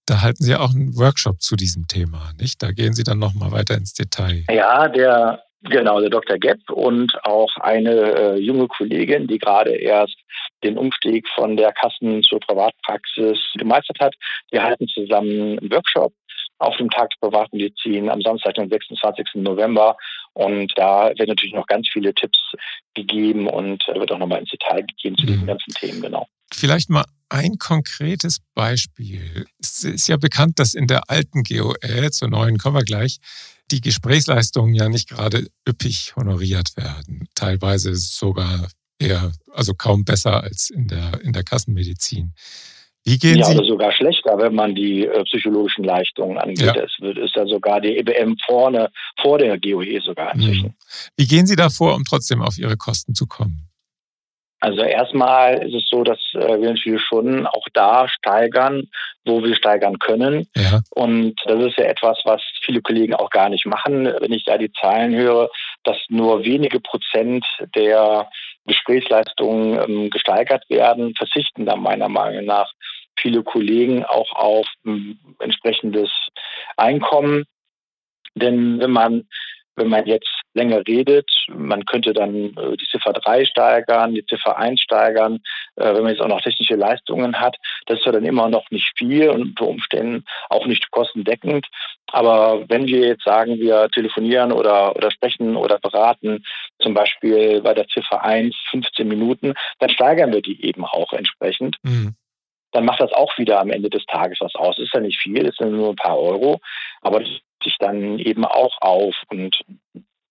da 0.06 0.22
halten 0.22 0.44
Sie 0.44 0.56
auch 0.56 0.72
einen 0.72 0.96
Workshop 0.98 1.42
zu 1.42 1.56
diesem 1.56 1.88
Thema, 1.88 2.32
nicht? 2.40 2.62
Da 2.62 2.72
gehen 2.72 2.94
Sie 2.94 3.04
dann 3.04 3.18
nochmal 3.18 3.52
weiter 3.52 3.76
ins 3.76 3.94
Detail. 3.94 4.44
Ja, 4.50 4.88
der 4.88 5.42
Genau, 5.68 6.00
der 6.00 6.12
Dr. 6.12 6.38
Gepp 6.38 6.70
und 6.70 7.12
auch 7.24 7.50
eine 7.58 7.92
äh, 7.92 8.36
junge 8.38 8.68
Kollegin, 8.68 9.26
die 9.26 9.40
gerade 9.40 9.72
erst 9.72 10.16
den 10.64 10.78
Umstieg 10.78 11.28
von 11.34 11.58
der 11.58 11.72
Kassen 11.72 12.22
zur 12.22 12.40
Privatpraxis 12.40 13.40
gemeistert 13.56 14.00
hat. 14.00 14.14
Wir 14.52 14.62
halten 14.62 14.88
zusammen 14.88 15.58
einen 15.58 15.72
Workshop 15.72 16.14
auf 16.60 16.76
dem 16.78 16.90
Tag 16.90 17.10
der 17.12 17.28
Privatmedizin 17.28 18.10
am 18.10 18.22
Samstag, 18.22 18.56
den 18.56 18.70
26. 18.70 19.26
November. 19.36 19.98
Und 20.34 20.74
da 20.76 21.10
werden 21.10 21.30
natürlich 21.30 21.54
noch 21.54 21.68
ganz 21.68 21.88
viele 21.92 22.14
Tipps 22.14 22.38
gegeben 22.94 23.48
und 23.48 23.84
wird 23.94 24.12
auch 24.12 24.18
nochmal 24.18 24.40
ins 24.40 24.52
Detail 24.52 24.82
gegeben 24.82 25.18
zu 25.18 25.26
diesen 25.26 25.44
mhm. 25.44 25.48
ganzen 25.48 25.74
Themen, 25.74 26.02
genau. 26.02 26.28
Vielleicht 26.54 26.90
mal 26.90 27.06
ein 27.30 27.58
konkretes 27.58 28.40
Beispiel. 28.54 29.46
Es 29.60 29.84
ist 29.84 30.08
ja 30.08 30.18
bekannt, 30.18 30.60
dass 30.60 30.74
in 30.74 30.88
der 30.88 31.10
alten 31.10 31.44
GOL, 31.44 32.12
zur 32.12 32.30
neuen 32.30 32.58
kommen 32.58 32.76
wir 32.76 32.84
gleich, 32.84 33.18
die 33.72 33.82
Gesprächsleistungen 33.82 34.76
ja 34.76 34.90
nicht 34.90 35.10
gerade 35.10 35.48
üppig 35.68 36.16
honoriert 36.16 36.78
werden. 36.78 37.28
Teilweise 37.34 37.96
sogar 37.96 38.68
eher, 39.00 39.32
also 39.52 39.74
kaum 39.74 40.06
besser 40.06 40.44
als 40.44 40.70
in 40.70 40.88
der, 40.88 41.20
in 41.22 41.34
der 41.34 41.44
Kassenmedizin. 41.44 42.34
Wie 43.06 43.20
gehen 43.20 43.38
ja, 43.38 43.46
Sie? 43.46 43.56
oder 43.56 43.66
sogar 43.66 43.92
schlechter, 43.92 44.36
wenn 44.40 44.56
man 44.56 44.74
die 44.74 45.06
äh, 45.06 45.24
psychologischen 45.26 45.84
Leistungen 45.84 46.40
angeht. 46.40 46.76
Ja. 46.76 46.76
Es 46.76 46.92
wird, 47.00 47.18
ist 47.20 47.36
ja 47.36 47.46
sogar 47.46 47.80
die 47.80 47.98
EBM 47.98 48.36
vorne, 48.46 48.90
vor 49.22 49.38
der 49.38 49.60
GOE 49.60 50.02
sogar 50.02 50.34
inzwischen. 50.34 50.70
Mhm. 50.70 50.74
Wie 51.16 51.28
gehen 51.28 51.46
Sie 51.46 51.56
davor, 51.56 51.94
um 51.94 52.04
trotzdem 52.04 52.42
auf 52.42 52.58
Ihre 52.58 52.78
Kosten 52.78 53.14
zu 53.14 53.28
kommen? 53.28 53.70
Also 54.60 54.82
erstmal 54.82 55.68
ist 55.68 55.76
es 55.76 55.88
so, 55.88 56.04
dass 56.04 56.18
äh, 56.34 56.60
wir 56.60 56.74
natürlich 56.74 57.04
schon 57.04 57.46
auch 57.46 57.68
da 57.74 58.08
steigern, 58.08 58.90
wo 59.24 59.44
wir 59.44 59.56
steigern 59.56 60.00
können. 60.00 60.48
Ja. 60.56 60.82
Und 60.90 61.36
das 61.46 61.66
ist 61.66 61.78
ja 61.78 61.86
etwas, 61.86 62.18
was 62.24 62.42
viele 62.62 62.82
Kollegen 62.82 63.14
auch 63.14 63.30
gar 63.30 63.50
nicht 63.50 63.68
machen. 63.68 64.06
Wenn 64.06 64.32
ich 64.32 64.46
da 64.46 64.58
die 64.58 64.72
Zahlen 64.72 65.14
höre, 65.14 65.50
dass 65.84 65.98
nur 66.10 66.44
wenige 66.44 66.80
Prozent 66.80 67.46
der 67.76 68.28
Gesprächsleistungen 68.66 69.80
ähm, 69.88 70.10
gesteigert 70.10 70.68
werden, 70.70 71.14
verzichten 71.16 71.68
da 71.68 71.76
meiner 71.76 72.10
Meinung 72.10 72.46
nach 72.46 72.72
viele 73.20 73.44
Kollegen 73.44 74.04
auch 74.04 74.32
auf 74.34 74.68
ähm, 74.86 75.20
entsprechendes 75.40 76.10
Einkommen. 76.78 77.46
Denn 78.36 78.80
wenn 78.80 78.92
man 78.92 79.28
wenn 79.76 79.90
man 79.90 80.06
jetzt 80.06 80.30
länger 80.54 80.82
redet, 80.88 81.30
man 81.50 81.86
könnte 81.86 82.14
dann 82.14 82.56
äh, 82.56 82.78
die 82.78 82.88
Ziffer 82.90 83.14
3 83.14 83.46
steigern, 83.46 84.14
die 84.14 84.26
Ziffer 84.26 84.58
1 84.58 84.80
steigern, 84.82 85.42
äh, 85.76 85.94
wenn 85.94 86.04
man 86.04 86.12
jetzt 86.12 86.22
auch 86.22 86.28
noch 86.28 86.42
technische 86.42 86.76
Leistungen 86.76 87.40
hat. 87.40 87.58
Das 87.86 88.00
ist 88.00 88.06
ja 88.06 88.12
dann 88.12 88.26
immer 88.26 88.50
noch 88.50 88.70
nicht 88.72 88.92
viel 88.98 89.30
und 89.30 89.42
unter 89.42 89.68
Umständen 89.68 90.24
auch 90.50 90.66
nicht 90.66 90.92
kostendeckend. 90.92 91.68
Aber 92.12 92.64
wenn 92.70 92.88
wir 92.88 93.08
jetzt 93.08 93.24
sagen, 93.24 93.60
wir 93.60 93.90
telefonieren 93.90 94.52
oder, 94.52 94.96
oder 94.96 95.12
sprechen 95.12 95.56
oder 95.56 95.80
beraten, 95.80 96.46
zum 96.80 96.94
Beispiel 96.94 97.62
bei 97.62 97.74
der 97.74 97.88
Ziffer 97.88 98.24
1 98.24 98.56
15 98.72 99.08
Minuten, 99.08 99.54
dann 99.80 99.90
steigern 99.90 100.32
wir 100.32 100.42
die 100.42 100.66
eben 100.66 100.86
auch 100.86 101.12
entsprechend. 101.12 101.78
Mhm 101.84 102.16
dann 102.76 102.86
macht 102.86 103.00
das 103.00 103.14
auch 103.14 103.38
wieder 103.38 103.62
am 103.62 103.70
Ende 103.70 103.90
des 103.90 104.06
Tages 104.06 104.40
was 104.42 104.54
aus. 104.56 104.78
Ist 104.78 104.94
ja 104.94 105.00
nicht 105.00 105.20
viel, 105.20 105.46
es 105.46 105.56
sind 105.56 105.72
nur 105.72 105.90
ein 105.90 105.96
paar 105.96 106.20
Euro, 106.20 106.60
aber 107.02 107.22
das 107.22 107.30
sich 107.64 107.78
dann 107.80 108.20
eben 108.20 108.44
auch 108.44 108.76
auf. 108.82 109.16
Und 109.30 109.58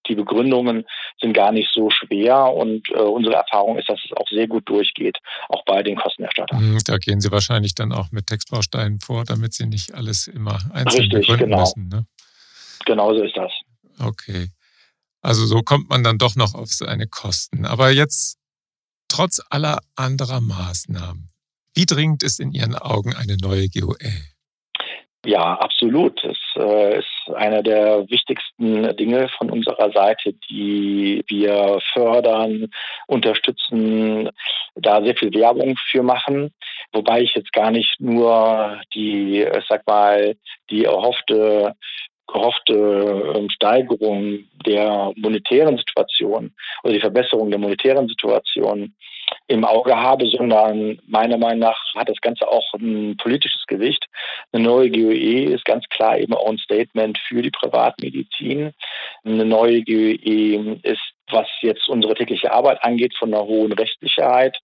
die 0.07 0.15
Begründungen 0.15 0.85
sind 1.21 1.33
gar 1.33 1.53
nicht 1.53 1.71
so 1.73 1.89
schwer 1.89 2.53
und 2.53 2.87
äh, 2.91 3.01
unsere 3.01 3.37
Erfahrung 3.37 3.79
ist, 3.79 3.89
dass 3.89 3.99
es 4.05 4.15
auch 4.15 4.29
sehr 4.29 4.47
gut 4.47 4.69
durchgeht, 4.69 5.17
auch 5.49 5.65
bei 5.65 5.83
den 5.83 5.97
Kostenerstattern. 5.97 6.73
Mhm, 6.73 6.79
da 6.85 6.99
gehen 6.99 7.23
Sie 7.23 7.33
wahrscheinlich 7.33 7.75
dann 7.75 7.93
auch 7.93 8.13
mit 8.13 8.27
Textbausteinen 8.27 9.01
vor, 9.01 9.25
damit 9.25 9.55
Sie 9.55 9.65
nicht 9.65 9.95
alles 9.95 10.27
immer 10.27 10.59
einzeln 10.75 11.05
Richtig, 11.05 11.21
begründen 11.21 11.47
genau. 11.47 11.61
müssen. 11.61 11.89
Ne? 11.89 12.07
Genau 12.85 13.15
so 13.15 13.23
ist 13.23 13.37
das. 13.37 13.53
Okay. 13.99 14.49
Also 15.23 15.47
so 15.47 15.63
kommt 15.63 15.89
man 15.89 16.05
dann 16.05 16.19
doch 16.19 16.37
noch 16.37 16.55
auf 16.55 16.69
seine 16.69 17.07
Kosten. 17.07 17.65
Aber 17.65 17.91
jetzt 17.91 18.37
trotz 19.09 19.41
aller 19.49 19.79
anderer 19.97 20.43
Maßnahmen, 20.43 21.31
wie 21.75 21.87
dringend 21.87 22.23
ist 22.23 22.41
in 22.41 22.53
Ihren 22.53 22.75
Augen 22.75 23.15
eine 23.15 23.37
neue 23.37 23.69
GOL? 23.69 23.97
Ja, 25.27 25.55
absolut. 25.55 26.23
Es 26.23 26.39
äh, 26.57 26.99
ist 26.99 27.35
einer 27.35 27.63
der 27.63 28.05
wichtigsten 28.11 28.95
Dinge 28.97 29.29
von 29.39 29.51
unserer 29.51 29.91
Seite, 29.91 30.35
die 30.51 31.25
wir 31.29 31.79
fördern, 31.95 32.69
unterstützen, 33.07 34.29
da 34.75 35.03
sehr 35.03 35.17
viel 35.17 35.33
Werbung 35.33 35.77
für 35.91 36.03
machen. 36.03 36.53
Wobei 36.93 37.23
ich 37.23 37.35
jetzt 37.35 37.53
gar 37.53 37.71
nicht 37.71 37.99
nur 38.01 38.81
die, 38.93 39.41
ich 39.41 39.65
sag 39.69 39.87
mal, 39.87 40.37
die 40.71 40.85
erhoffte 40.85 41.75
gehofte 42.27 43.33
ähm, 43.37 43.51
Steigerung 43.51 44.45
der 44.67 45.13
monetären 45.17 45.77
Situation 45.77 46.55
oder 46.83 46.95
die 46.95 47.01
Verbesserung 47.01 47.51
der 47.51 47.61
monetären 47.61 48.09
Situation 48.09 48.95
im 49.47 49.65
Auge 49.65 49.95
habe, 49.95 50.27
sondern 50.27 50.99
meiner 51.07 51.37
Meinung 51.37 51.61
nach 51.61 51.79
hat 51.95 52.09
das 52.09 52.21
Ganze 52.21 52.49
auch 52.49 52.73
ein 52.75 53.17
politisches 53.17 53.65
Gewicht. 53.67 54.07
Eine 54.53 54.65
neue 54.65 54.91
GOE 54.91 55.53
ist 55.53 55.65
ganz 55.65 55.85
klar 55.91 56.19
eben 56.19 56.35
auch 56.35 56.49
ein 56.49 56.59
Statement 56.59 57.19
für 57.29 57.43
die 57.43 57.51
Privatmedizin. 57.51 58.73
Eine 59.25 59.45
neue 59.45 59.83
GOE 59.83 60.79
ist 60.83 61.15
was 61.31 61.49
jetzt 61.63 61.89
unsere 61.89 62.15
tägliche 62.15 62.53
Arbeit 62.53 62.85
angeht, 62.85 63.15
von 63.19 63.33
einer 63.33 63.45
hohen 63.45 63.73
Rechtssicherheit 63.73 64.59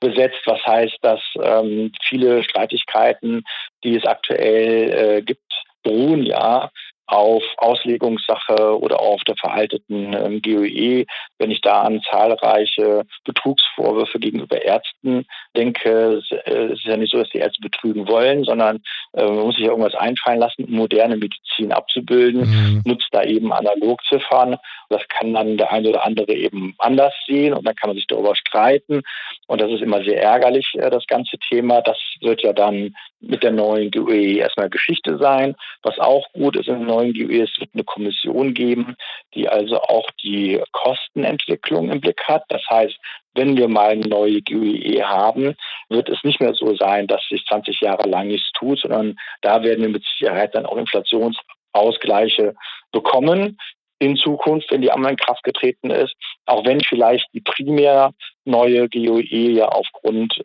besetzt. 0.00 0.40
Was 0.46 0.64
heißt, 0.64 0.98
dass 1.02 1.20
ähm, 1.42 1.92
viele 2.08 2.44
Streitigkeiten, 2.44 3.42
die 3.82 3.96
es 3.96 4.04
aktuell 4.04 4.90
äh, 4.92 5.22
gibt, 5.22 5.42
beruhen 5.82 6.24
ja 6.24 6.70
auf 7.06 7.42
Auslegungssache 7.58 8.78
oder 8.78 9.00
auf 9.00 9.22
der 9.24 9.36
veralteten 9.36 10.12
ähm, 10.14 10.40
GOE. 10.42 11.04
Wenn 11.38 11.50
ich 11.50 11.60
da 11.60 11.82
an 11.82 12.00
zahlreiche 12.10 13.02
Betrugsvorwürfe 13.24 14.18
gegenüber 14.18 14.62
Ärzten 14.62 15.26
denke, 15.56 16.22
äh, 16.30 16.50
es 16.50 16.78
ist 16.78 16.84
ja 16.84 16.96
nicht 16.96 17.12
so, 17.12 17.18
dass 17.18 17.30
die 17.30 17.38
Ärzte 17.38 17.60
betrügen 17.60 18.08
wollen, 18.08 18.44
sondern 18.44 18.82
äh, 19.12 19.24
man 19.24 19.46
muss 19.46 19.56
sich 19.56 19.64
ja 19.64 19.70
irgendwas 19.70 19.94
einfallen 19.94 20.40
lassen, 20.40 20.64
um 20.64 20.72
moderne 20.72 21.16
Medizin 21.16 21.72
abzubilden, 21.72 22.42
mhm. 22.42 22.82
nutzt 22.84 23.08
da 23.12 23.22
eben 23.22 23.52
Analogziffern. 23.52 24.56
Das 24.88 25.02
kann 25.08 25.32
dann 25.32 25.56
der 25.56 25.72
eine 25.72 25.88
oder 25.88 26.04
andere 26.04 26.32
eben 26.32 26.74
anders 26.78 27.14
sehen 27.26 27.54
und 27.54 27.66
dann 27.66 27.76
kann 27.76 27.90
man 27.90 27.96
sich 27.96 28.06
darüber 28.06 28.34
streiten. 28.36 29.02
Und 29.46 29.60
das 29.60 29.70
ist 29.70 29.82
immer 29.82 30.02
sehr 30.02 30.22
ärgerlich, 30.22 30.74
äh, 30.74 30.90
das 30.90 31.06
ganze 31.06 31.38
Thema. 31.38 31.80
Das 31.82 31.98
wird 32.20 32.42
ja 32.42 32.52
dann 32.52 32.94
mit 33.20 33.42
der 33.42 33.52
neuen 33.52 33.90
GOE 33.90 34.36
erstmal 34.38 34.68
Geschichte 34.68 35.18
sein. 35.18 35.54
Was 35.82 35.98
auch 35.98 36.26
gut 36.32 36.56
ist 36.56 36.68
in 36.68 36.78
der 36.78 36.86
neuen 36.86 37.12
GOE, 37.12 37.42
es 37.42 37.58
wird 37.58 37.70
eine 37.74 37.84
Kommission 37.84 38.54
geben, 38.54 38.96
die 39.34 39.48
also 39.48 39.80
auch 39.80 40.10
die 40.22 40.60
Kostenentwicklung 40.72 41.90
im 41.90 42.00
Blick 42.00 42.22
hat. 42.24 42.44
Das 42.48 42.62
heißt, 42.68 42.96
wenn 43.34 43.56
wir 43.56 43.68
mal 43.68 43.90
eine 43.90 44.06
neue 44.06 44.42
GUE 44.42 45.02
haben, 45.02 45.56
wird 45.88 46.08
es 46.08 46.22
nicht 46.24 46.40
mehr 46.40 46.54
so 46.54 46.74
sein, 46.76 47.06
dass 47.06 47.22
sich 47.28 47.44
20 47.46 47.80
Jahre 47.80 48.08
lang 48.08 48.28
nichts 48.28 48.50
tut, 48.52 48.80
sondern 48.80 49.16
da 49.42 49.62
werden 49.62 49.82
wir 49.82 49.88
mit 49.88 50.04
Sicherheit 50.04 50.54
dann 50.54 50.66
auch 50.66 50.76
Inflationsausgleiche 50.76 52.54
bekommen 52.92 53.58
in 53.98 54.16
Zukunft, 54.16 54.70
wenn 54.70 54.82
die 54.82 54.90
Ampel 54.90 55.12
in 55.12 55.16
Kraft 55.16 55.42
getreten 55.44 55.90
ist, 55.90 56.14
auch 56.46 56.64
wenn 56.64 56.80
vielleicht 56.80 57.26
die 57.32 57.40
primär 57.40 58.12
neue 58.44 58.88
GOE 58.88 59.22
ja 59.22 59.68
aufgrund 59.68 60.44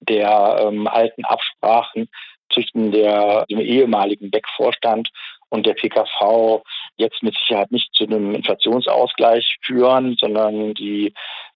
der 0.00 0.58
ähm, 0.60 0.86
alten 0.86 1.24
Absprachen 1.24 2.08
zwischen 2.52 2.92
der, 2.92 3.46
dem 3.48 3.60
ehemaligen 3.60 4.30
Beck-Vorstand 4.30 5.08
und 5.48 5.66
der 5.66 5.74
PKV 5.74 6.62
jetzt 6.96 7.22
mit 7.22 7.36
Sicherheit 7.38 7.70
nicht 7.70 7.92
zu 7.94 8.04
einem 8.04 8.34
Inflationsausgleich 8.34 9.56
führen, 9.62 10.16
sondern 10.18 10.74
die, 10.74 11.14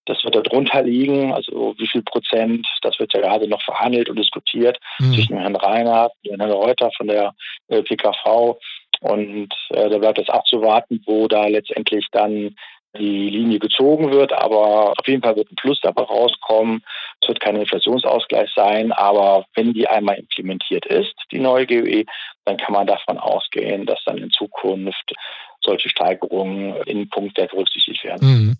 das 0.08 0.24
wird 0.24 0.34
darunter 0.34 0.82
liegen. 0.82 1.32
Also 1.32 1.74
wie 1.78 1.86
viel 1.86 2.02
Prozent, 2.02 2.66
das 2.82 2.98
wird 2.98 3.12
ja 3.14 3.20
gerade 3.20 3.46
noch 3.46 3.62
verhandelt 3.62 4.08
und 4.08 4.18
diskutiert 4.18 4.78
mhm. 4.98 5.14
zwischen 5.14 5.38
Herrn 5.38 5.56
Reinhardt 5.56 6.12
und 6.26 6.40
Herrn 6.40 6.50
Reuter 6.50 6.90
von 6.96 7.08
der 7.08 7.34
äh, 7.68 7.82
PKV. 7.82 8.56
Und 9.00 9.54
äh, 9.70 9.88
da 9.88 9.98
bleibt 9.98 10.18
es 10.18 10.28
abzuwarten, 10.28 11.02
wo 11.06 11.28
da 11.28 11.46
letztendlich 11.46 12.06
dann 12.10 12.56
die 12.96 13.28
Linie 13.28 13.58
gezogen 13.58 14.10
wird. 14.10 14.32
Aber 14.32 14.92
auf 14.98 15.06
jeden 15.06 15.22
Fall 15.22 15.36
wird 15.36 15.52
ein 15.52 15.56
Plus 15.56 15.78
dabei 15.82 16.02
rauskommen. 16.02 16.82
Es 17.20 17.28
wird 17.28 17.40
kein 17.40 17.56
Inflationsausgleich 17.56 18.50
sein. 18.54 18.92
Aber 18.92 19.44
wenn 19.54 19.72
die 19.72 19.86
einmal 19.86 20.16
implementiert 20.16 20.86
ist, 20.86 21.14
die 21.30 21.38
neue 21.38 21.66
GUE, 21.66 22.04
dann 22.44 22.56
kann 22.56 22.72
man 22.72 22.86
davon 22.86 23.18
ausgehen, 23.18 23.86
dass 23.86 24.02
dann 24.06 24.18
in 24.18 24.30
Zukunft 24.30 25.14
solche 25.60 25.88
Steigerungen 25.88 26.76
in 26.86 27.08
Punkt 27.08 27.36
der 27.36 27.46
berücksichtigt 27.46 28.04
werden. 28.04 28.28
Mhm. 28.28 28.56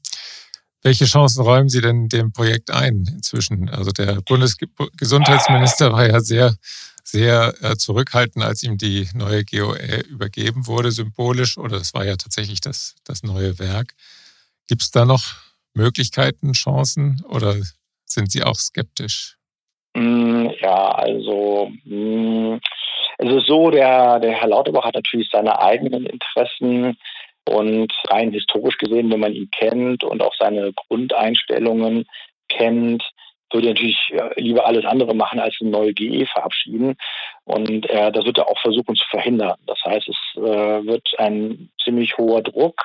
Welche 0.83 1.07
Chancen 1.07 1.43
räumen 1.43 1.69
Sie 1.69 1.81
denn 1.81 2.09
dem 2.09 2.33
Projekt 2.33 2.71
ein 2.71 3.05
inzwischen? 3.13 3.69
Also 3.69 3.91
der 3.91 4.21
Bundesgesundheitsminister 4.23 5.93
war 5.93 6.07
ja 6.07 6.21
sehr, 6.21 6.55
sehr 7.03 7.55
äh, 7.63 7.77
zurückhaltend, 7.77 8.45
als 8.45 8.63
ihm 8.63 8.79
die 8.79 9.09
neue 9.15 9.45
GOE 9.45 10.01
übergeben 10.09 10.67
wurde, 10.67 10.93
symbolisch, 10.93 11.59
oder 11.59 11.79
es 11.79 11.95
war 11.95 12.05
ja 12.05 12.17
tatsächlich 12.17 12.61
das, 12.61 12.95
das 13.05 13.23
neue 13.23 13.59
Werk. 13.59 13.95
Gibt 14.69 14.83
es 14.83 14.91
da 14.91 15.05
noch 15.05 15.25
Möglichkeiten, 15.75 16.53
Chancen 16.53 17.25
oder 17.29 17.57
sind 18.05 18.31
Sie 18.31 18.45
auch 18.45 18.57
skeptisch? 18.57 19.37
Mm, 19.95 20.49
ja, 20.61 20.93
also 20.93 21.73
mm, 21.85 22.59
es 23.19 23.33
ist 23.33 23.47
so, 23.47 23.71
der, 23.71 24.21
der 24.21 24.33
Herr 24.33 24.49
Lauterbach 24.49 24.85
hat 24.85 24.95
natürlich 24.95 25.29
seine 25.33 25.59
eigenen 25.59 26.07
Interessen 26.07 26.97
Und 27.49 27.93
rein 28.09 28.33
historisch 28.33 28.79
gesehen, 28.79 29.11
wenn 29.11 29.21
man 29.21 29.35
ihn 29.35 29.51
kennt 29.51 30.05
und 30.05 30.23
auch 30.23 30.35
seine 30.39 30.73
Grundeinstellungen 30.73 32.05
kennt, 32.49 33.03
würde 33.51 33.69
natürlich 33.69 33.97
lieber 34.37 34.67
alles 34.67 34.85
andere 34.85 35.15
machen, 35.15 35.41
als 35.41 35.57
eine 35.61 35.71
neue 35.71 35.95
GE 35.95 36.27
verabschieden. 36.27 36.97
Und 37.45 37.89
äh, 37.89 38.13
das 38.13 38.27
wird 38.27 38.39
er 38.39 38.49
auch 38.49 38.59
versuchen 38.61 38.95
zu 38.95 39.05
verhindern. 39.09 39.57
Das 39.67 39.79
heißt, 39.85 40.09
es 40.09 40.17
äh, 40.37 40.41
wird 40.87 41.09
ein 41.19 41.71
ziemlich 41.83 42.19
hoher 42.19 42.43
Druck 42.43 42.83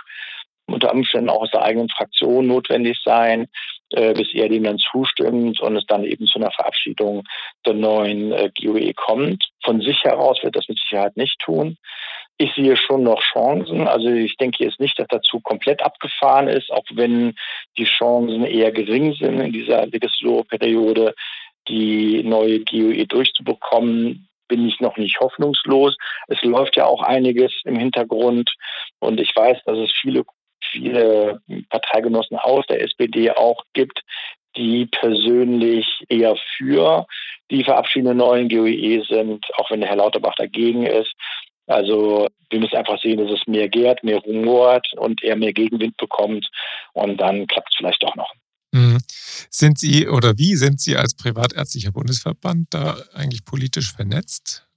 unter 0.66 0.94
Umständen 0.94 1.30
auch 1.30 1.42
aus 1.42 1.52
der 1.52 1.64
eigenen 1.64 1.90
Fraktion 1.90 2.48
notwendig 2.48 2.98
sein, 3.04 3.48
äh, 3.92 4.14
bis 4.14 4.34
er 4.34 4.50
dem 4.50 4.64
dann 4.64 4.78
zustimmt 4.78 5.60
und 5.60 5.76
es 5.76 5.86
dann 5.86 6.04
eben 6.04 6.26
zu 6.26 6.40
einer 6.40 6.52
Verabschiedung 6.52 7.24
der 7.66 7.74
neuen 7.74 8.32
äh, 8.32 8.50
GOE 8.60 8.94
kommt. 8.94 9.44
Von 9.64 9.82
sich 9.82 10.04
heraus 10.04 10.40
wird 10.42 10.56
das 10.56 10.68
mit 10.70 10.80
Sicherheit 10.80 11.18
nicht 11.18 11.38
tun. 11.40 11.78
Ich 12.44 12.54
sehe 12.56 12.76
schon 12.76 13.04
noch 13.04 13.22
Chancen. 13.22 13.88
Also 13.88 14.10
ich 14.10 14.36
denke 14.36 14.66
jetzt 14.66 14.82
nicht, 14.82 15.00
dass 15.00 15.08
dazu 15.08 15.40
komplett 15.40 15.82
abgefahren 15.82 16.50
ist, 16.50 16.70
auch 16.74 16.84
wenn 16.94 17.36
die 17.78 17.86
Chancen 17.86 18.44
eher 18.44 18.74
gering 18.74 19.14
sind 19.14 19.40
in 19.40 19.54
dieser 19.54 19.86
Legislaturperiode, 19.86 21.16
die 21.70 22.22
neue 22.22 22.60
GOE 22.60 23.08
durchzubekommen 23.08 24.28
bin 24.50 24.68
ich 24.68 24.82
noch 24.82 24.98
nicht 24.98 25.22
hoffnungslos. 25.22 25.96
Es 26.28 26.44
läuft 26.44 26.76
ja 26.76 26.86
auch 26.86 27.02
einiges 27.02 27.54
im 27.64 27.78
Hintergrund 27.78 28.54
und 29.00 29.22
ich 29.22 29.34
weiß, 29.34 29.60
dass 29.66 29.78
es 29.78 29.94
viele 30.02 30.26
viele 30.70 31.40
Parteigenossen 31.70 32.38
aus 32.38 32.66
der 32.68 32.82
SPD 32.82 33.32
auch 33.32 33.64
gibt, 33.72 34.02
die 34.58 34.86
persönlich 34.88 36.04
eher 36.10 36.36
für 36.58 37.06
die 37.52 37.64
verabschiedenden 37.64 38.18
neuen 38.18 38.50
GOE 38.50 39.04
sind, 39.08 39.46
auch 39.58 39.72
wenn 39.72 39.80
der 39.80 39.90
Herr 39.90 39.98
Lauterbach 39.98 40.36
dagegen 40.36 40.86
ist. 40.86 41.14
Also 41.68 42.28
wir 42.50 42.60
müssen 42.60 42.76
einfach 42.76 43.00
sehen, 43.02 43.18
dass 43.18 43.32
es 43.32 43.48
mehr 43.48 43.70
gärt, 43.70 44.04
mehr 44.04 44.20
rumort 44.20 44.88
und 44.98 45.24
er 45.24 45.36
mehr 45.36 45.54
Gegenwind 45.54 45.98
bekommt 45.98 46.48
und 46.94 47.18
dann 47.18 47.48
klappt 47.48 47.70
es 47.72 47.78
vielleicht 47.78 48.04
doch 48.04 48.16
noch. 48.16 48.32
Mhm. 48.72 48.98
Sind 49.50 49.78
Sie 49.78 50.08
oder 50.08 50.38
wie 50.38 50.56
sind 50.56 50.82
Sie 50.82 50.96
als 50.96 51.16
privatärztlicher 51.16 51.92
Bundesverband 51.92 52.74
da 52.74 52.98
eigentlich 53.14 53.46
politisch 53.46 53.94
vernetzt? 53.94 54.68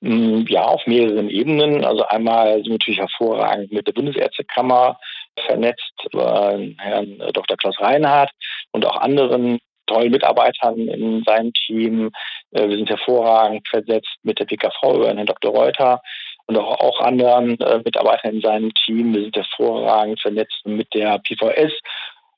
Mm, 0.00 0.44
ja, 0.48 0.64
auf 0.64 0.86
mehreren 0.86 1.30
Ebenen. 1.30 1.84
Also 1.84 2.04
einmal 2.06 2.54
sind 2.56 2.66
wir 2.66 2.72
natürlich 2.72 3.00
hervorragend 3.00 3.72
mit 3.72 3.86
der 3.86 3.92
Bundesärztekammer 3.92 4.98
vernetzt, 5.46 5.92
Herrn 6.12 7.18
Dr. 7.32 7.56
Klaus 7.56 7.78
Reinhardt 7.78 8.30
und 8.72 8.84
auch 8.84 8.96
anderen 8.96 9.58
tollen 9.86 10.10
Mitarbeitern 10.10 10.78
in 10.88 11.22
seinem 11.24 11.52
Team. 11.52 12.10
Äh, 12.52 12.68
wir 12.68 12.76
sind 12.76 12.88
hervorragend 12.88 13.66
versetzt 13.68 14.16
mit 14.22 14.38
der 14.38 14.44
PKV 14.44 14.94
über 14.94 15.06
Herrn 15.06 15.26
Dr. 15.26 15.52
Reuter 15.52 16.00
und 16.46 16.56
auch, 16.56 16.78
auch 16.80 17.00
anderen 17.00 17.58
äh, 17.60 17.78
Mitarbeitern 17.84 18.34
in 18.34 18.40
seinem 18.40 18.74
Team. 18.84 19.14
Wir 19.14 19.22
sind 19.22 19.36
hervorragend 19.36 20.20
vernetzt 20.20 20.60
mit 20.64 20.92
der 20.94 21.18
PVS 21.18 21.72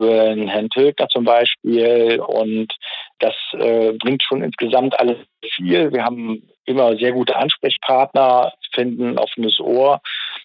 Herrn 0.01 0.71
Tilgner 0.71 1.09
zum 1.09 1.25
Beispiel. 1.25 2.21
Und 2.21 2.73
das 3.19 3.35
äh, 3.53 3.93
bringt 3.93 4.23
schon 4.23 4.43
insgesamt 4.43 4.99
alles 4.99 5.17
viel. 5.57 5.93
Wir 5.93 6.05
haben 6.05 6.49
immer 6.67 6.97
sehr 6.97 7.13
gute 7.13 7.37
Ansprechpartner, 7.37 8.53
finden 8.73 9.19
offenes 9.19 9.59
Ohr. 9.59 10.01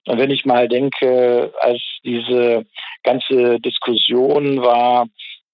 Und 0.08 0.20
wenn 0.20 0.32
ich 0.32 0.46
mal 0.46 0.68
denke, 0.68 1.54
als 1.60 1.82
diese 2.04 2.66
ganze 3.04 3.60
Diskussion 3.60 4.62
war, 4.62 5.08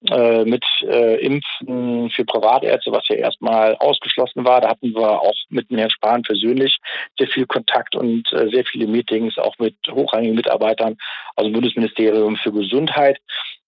äh, 0.07 0.45
mit 0.45 0.63
äh, 0.81 1.15
Impfen 1.25 2.09
für 2.11 2.23
Privatärzte, 2.23 2.91
was 2.91 3.07
ja 3.09 3.17
erstmal 3.17 3.75
ausgeschlossen 3.75 4.45
war. 4.45 4.61
Da 4.61 4.69
hatten 4.69 4.93
wir 4.93 5.21
auch 5.21 5.35
mit 5.49 5.69
Herrn 5.69 5.89
Spahn 5.89 6.21
persönlich 6.21 6.77
sehr 7.17 7.27
viel 7.27 7.45
Kontakt 7.45 7.95
und 7.95 8.31
äh, 8.31 8.49
sehr 8.49 8.63
viele 8.63 8.87
Meetings, 8.87 9.37
auch 9.37 9.57
mit 9.59 9.75
hochrangigen 9.91 10.35
Mitarbeitern 10.35 10.97
aus 11.35 11.43
dem 11.43 11.53
Bundesministerium 11.53 12.37
für 12.37 12.53
Gesundheit. 12.53 13.19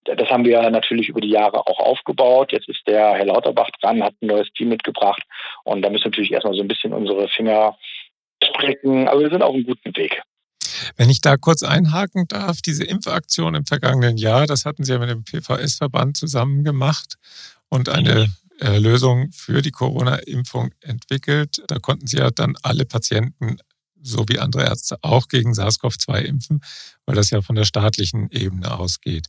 Das 0.06 0.30
haben 0.30 0.46
wir 0.46 0.68
natürlich 0.70 1.10
über 1.10 1.20
die 1.20 1.30
Jahre 1.30 1.68
auch 1.68 1.80
aufgebaut. 1.80 2.54
Jetzt 2.54 2.70
ist 2.70 2.88
der 2.88 3.14
Herr 3.14 3.26
Lauterbach 3.26 3.70
dran, 3.82 4.02
hat 4.02 4.14
ein 4.22 4.28
neues 4.28 4.52
Team 4.54 4.70
mitgebracht 4.70 5.22
und 5.66 5.82
da 5.82 5.90
müssen 5.90 6.06
wir 6.06 6.12
natürlich 6.12 6.32
erstmal 6.32 6.56
so 6.56 6.62
ein 6.62 6.68
bisschen 6.70 6.94
unsere 6.94 7.28
Finger 7.28 7.78
strecken, 8.42 9.08
aber 9.08 9.20
wir 9.20 9.30
sind 9.30 9.44
auf 9.44 9.54
einem 9.54 9.66
guten 9.66 9.96
Weg. 9.98 10.22
Wenn 10.98 11.10
ich 11.10 11.22
da 11.22 11.38
kurz 11.38 11.64
einhaken 11.64 12.28
darf, 12.28 12.62
diese 12.62 12.84
Impfaktion 12.84 13.56
im 13.56 13.66
vergangenen 13.66 14.18
Jahr, 14.18 14.48
das 14.48 14.66
hatten 14.66 14.84
Sie 14.84 14.92
ja 14.92 15.00
mit 15.00 15.10
dem 15.10 15.24
PVS-Verband 15.24 16.18
zusammen 16.18 16.64
gemacht 16.64 17.16
und 17.70 17.90
eine 17.90 18.32
äh, 18.60 18.78
Lösung 18.78 19.32
für 19.32 19.62
die 19.62 19.72
Corona-Impfung 19.72 20.72
entwickelt. 20.82 21.64
Da 21.68 21.80
konnten 21.80 22.08
Sie 22.08 22.18
ja 22.18 22.32
dann 22.32 22.56
alle 22.62 22.86
Patienten 22.86 23.58
so 24.04 24.26
wie 24.28 24.40
andere 24.40 24.64
Ärzte 24.64 24.98
auch 25.02 25.28
gegen 25.28 25.54
SARS-CoV-2 25.54 26.22
impfen, 26.22 26.62
weil 27.06 27.16
das 27.16 27.30
ja 27.30 27.42
von 27.42 27.56
der 27.56 27.66
staatlichen 27.66 28.30
Ebene 28.32 28.78
ausgeht. 28.78 29.28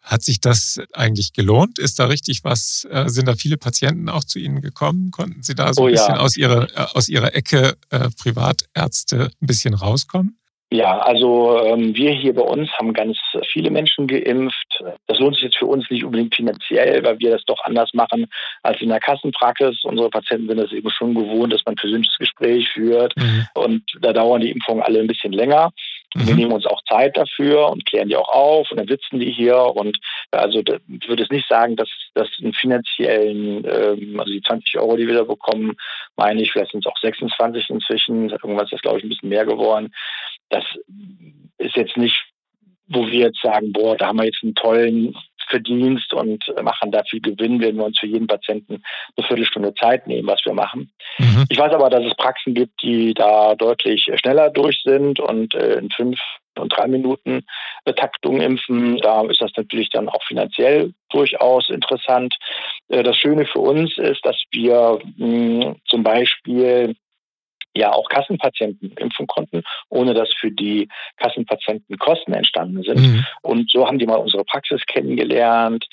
Hat 0.00 0.22
sich 0.22 0.40
das 0.40 0.80
eigentlich 0.92 1.32
gelohnt? 1.32 1.78
Ist 1.78 2.00
da 2.00 2.06
richtig 2.06 2.42
was? 2.42 2.86
Äh, 2.90 3.08
sind 3.08 3.28
da 3.28 3.36
viele 3.36 3.56
Patienten 3.56 4.08
auch 4.08 4.24
zu 4.24 4.40
Ihnen 4.40 4.60
gekommen? 4.60 5.12
Konnten 5.12 5.44
Sie 5.44 5.54
da 5.54 5.72
so 5.72 5.82
oh, 5.82 5.86
ein 5.86 5.92
bisschen 5.92 6.14
ja. 6.14 6.20
aus, 6.20 6.36
Ihrer, 6.36 6.68
äh, 6.76 6.86
aus 6.94 7.08
Ihrer 7.08 7.34
Ecke 7.36 7.76
äh, 7.90 8.10
Privatärzte 8.10 9.30
ein 9.40 9.46
bisschen 9.46 9.74
rauskommen? 9.74 10.38
Ja, 10.72 11.00
also 11.00 11.62
ähm, 11.66 11.94
wir 11.94 12.12
hier 12.12 12.34
bei 12.34 12.40
uns 12.40 12.70
haben 12.78 12.94
ganz 12.94 13.18
viele 13.52 13.70
Menschen 13.70 14.06
geimpft. 14.06 14.82
Das 15.06 15.18
lohnt 15.18 15.34
sich 15.34 15.44
jetzt 15.44 15.58
für 15.58 15.66
uns 15.66 15.84
nicht 15.90 16.02
unbedingt 16.02 16.34
finanziell, 16.34 17.04
weil 17.04 17.18
wir 17.18 17.30
das 17.30 17.44
doch 17.44 17.62
anders 17.64 17.92
machen 17.92 18.26
als 18.62 18.80
in 18.80 18.88
der 18.88 18.98
Kassenpraxis. 18.98 19.84
Unsere 19.84 20.08
Patienten 20.08 20.48
sind 20.48 20.56
das 20.56 20.72
eben 20.72 20.88
schon 20.88 21.14
gewohnt, 21.14 21.52
dass 21.52 21.60
man 21.66 21.74
ein 21.74 21.76
persönliches 21.76 22.16
Gespräch 22.16 22.70
führt 22.70 23.14
mhm. 23.18 23.46
und 23.52 23.82
da 24.00 24.14
dauern 24.14 24.40
die 24.40 24.50
Impfungen 24.50 24.82
alle 24.82 25.00
ein 25.00 25.08
bisschen 25.08 25.34
länger. 25.34 25.72
Mhm. 26.14 26.26
Wir 26.26 26.34
nehmen 26.34 26.52
uns 26.52 26.66
auch 26.66 26.82
Zeit 26.84 27.16
dafür 27.16 27.68
und 27.68 27.86
klären 27.86 28.08
die 28.08 28.16
auch 28.16 28.28
auf 28.28 28.70
und 28.70 28.78
dann 28.78 28.88
sitzen 28.88 29.18
die 29.18 29.30
hier 29.30 29.56
und 29.56 29.98
also 30.30 30.60
ich 30.60 31.08
würde 31.08 31.22
es 31.22 31.30
nicht 31.30 31.48
sagen, 31.48 31.76
dass 31.76 31.88
das 32.14 32.28
einen 32.40 32.52
finanziellen, 32.52 33.64
ähm, 33.64 34.20
also 34.20 34.32
die 34.32 34.42
20 34.42 34.78
Euro, 34.78 34.96
die 34.96 35.06
wir 35.06 35.14
da 35.14 35.24
bekommen, 35.24 35.76
meine 36.16 36.42
ich, 36.42 36.52
vielleicht 36.52 36.72
sind 36.72 36.84
es 36.84 36.90
auch 36.90 36.98
26 36.98 37.70
inzwischen, 37.70 38.30
irgendwas 38.30 38.64
ist 38.64 38.72
das 38.72 38.82
glaube 38.82 38.98
ich 38.98 39.04
ein 39.04 39.08
bisschen 39.08 39.28
mehr 39.28 39.46
geworden. 39.46 39.92
Das 40.50 40.64
ist 41.58 41.76
jetzt 41.76 41.96
nicht, 41.96 42.22
wo 42.88 43.06
wir 43.06 43.26
jetzt 43.26 43.40
sagen, 43.42 43.72
boah, 43.72 43.96
da 43.96 44.08
haben 44.08 44.18
wir 44.18 44.26
jetzt 44.26 44.42
einen 44.42 44.54
tollen 44.54 45.16
Verdienst 45.48 46.12
und 46.14 46.44
machen 46.62 46.90
da 46.90 47.02
viel 47.04 47.20
Gewinn, 47.20 47.60
wenn 47.60 47.76
wir 47.76 47.84
uns 47.84 47.98
für 47.98 48.06
jeden 48.06 48.26
Patienten 48.26 48.82
eine 49.16 49.26
Viertelstunde 49.26 49.74
Zeit 49.74 50.06
nehmen, 50.06 50.28
was 50.28 50.44
wir 50.44 50.54
machen. 50.54 50.90
Mhm. 51.18 51.44
Ich 51.48 51.58
weiß 51.58 51.72
aber, 51.72 51.90
dass 51.90 52.04
es 52.04 52.14
Praxen 52.16 52.54
gibt, 52.54 52.82
die 52.82 53.14
da 53.14 53.54
deutlich 53.54 54.06
schneller 54.16 54.50
durch 54.50 54.80
sind 54.84 55.20
und 55.20 55.54
äh, 55.54 55.74
in 55.78 55.90
fünf 55.90 56.18
und 56.58 56.76
drei 56.76 56.86
Minuten 56.86 57.46
Taktung 57.96 58.40
impfen. 58.40 58.98
Da 58.98 59.22
ist 59.22 59.40
das 59.40 59.52
natürlich 59.56 59.90
dann 59.90 60.08
auch 60.08 60.22
finanziell 60.24 60.92
durchaus 61.10 61.70
interessant. 61.70 62.36
Äh, 62.88 63.02
das 63.02 63.16
Schöne 63.16 63.46
für 63.46 63.60
uns 63.60 63.96
ist, 63.98 64.24
dass 64.24 64.36
wir 64.50 64.98
mh, 65.16 65.76
zum 65.86 66.02
Beispiel 66.02 66.94
ja 67.74 67.92
auch 67.92 68.08
Kassenpatienten 68.08 68.92
impfen 68.92 69.26
konnten, 69.26 69.62
ohne 69.88 70.14
dass 70.14 70.32
für 70.38 70.50
die 70.50 70.88
Kassenpatienten 71.16 71.98
Kosten 71.98 72.32
entstanden 72.32 72.82
sind. 72.82 73.00
Mhm. 73.00 73.24
Und 73.42 73.70
so 73.70 73.86
haben 73.86 73.98
die 73.98 74.06
mal 74.06 74.16
unsere 74.16 74.44
Praxis 74.44 74.82
kennengelernt, 74.86 75.86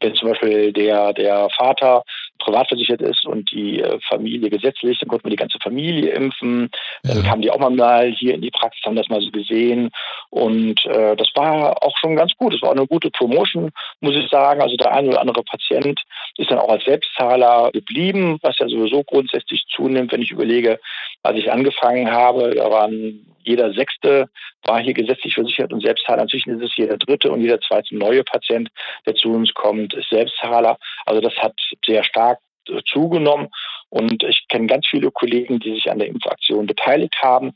wenn 0.00 0.14
zum 0.14 0.30
Beispiel 0.30 0.72
der, 0.72 1.12
der 1.12 1.48
Vater 1.56 2.04
privat 2.40 2.68
versichert 2.68 3.00
ist 3.00 3.24
und 3.26 3.50
die 3.52 3.80
äh, 3.80 3.98
Familie 4.08 4.50
gesetzlich, 4.50 4.98
dann 4.98 5.08
konnten 5.08 5.24
wir 5.24 5.30
die 5.30 5.36
ganze 5.36 5.58
Familie 5.62 6.10
impfen. 6.10 6.70
Dann 7.02 7.22
kamen 7.22 7.42
die 7.42 7.50
auch 7.50 7.58
mal 7.58 8.10
hier 8.10 8.34
in 8.34 8.42
die 8.42 8.50
Praxis, 8.50 8.84
haben 8.84 8.96
das 8.96 9.08
mal 9.08 9.20
so 9.20 9.30
gesehen. 9.30 9.90
Und 10.30 10.84
äh, 10.86 11.16
das 11.16 11.30
war 11.34 11.82
auch 11.82 11.96
schon 11.98 12.16
ganz 12.16 12.32
gut. 12.36 12.54
Es 12.54 12.62
war 12.62 12.72
eine 12.72 12.86
gute 12.86 13.10
Promotion, 13.10 13.70
muss 14.00 14.16
ich 14.16 14.28
sagen. 14.28 14.60
Also 14.60 14.76
der 14.76 14.92
eine 14.92 15.08
oder 15.08 15.20
andere 15.20 15.42
Patient 15.42 16.02
ist 16.36 16.50
dann 16.50 16.58
auch 16.58 16.70
als 16.70 16.84
Selbstzahler 16.84 17.70
geblieben, 17.72 18.38
was 18.42 18.58
ja 18.58 18.68
sowieso 18.68 19.04
grundsätzlich 19.04 19.64
zunimmt, 19.74 20.12
wenn 20.12 20.22
ich 20.22 20.30
überlege, 20.30 20.80
als 21.22 21.38
ich 21.38 21.52
angefangen 21.52 22.10
habe, 22.10 22.54
da 22.54 22.70
waren 22.70 23.26
jeder 23.42 23.72
Sechste 23.72 24.28
war 24.64 24.80
hier 24.80 24.94
gesetzlich 24.94 25.34
versichert 25.34 25.72
und 25.72 25.82
Selbstzahler. 25.82 26.22
Inzwischen 26.22 26.60
ist 26.60 26.70
es 26.70 26.76
jeder 26.76 26.98
Dritte 26.98 27.30
und 27.30 27.40
jeder 27.40 27.60
zweite 27.60 27.96
neue 27.96 28.22
Patient, 28.22 28.68
der 29.06 29.14
zu 29.14 29.32
uns 29.32 29.52
kommt, 29.54 29.94
ist 29.94 30.10
Selbstzahler. 30.10 30.78
Also 31.06 31.20
das 31.20 31.34
hat 31.36 31.54
sehr 31.84 32.04
stark 32.04 32.39
zugenommen. 32.84 33.48
Und 33.88 34.22
ich 34.22 34.46
kenne 34.48 34.66
ganz 34.66 34.86
viele 34.88 35.10
Kollegen, 35.10 35.58
die 35.58 35.74
sich 35.74 35.90
an 35.90 35.98
der 35.98 36.08
Impfaktion 36.08 36.66
beteiligt 36.66 37.16
haben. 37.22 37.52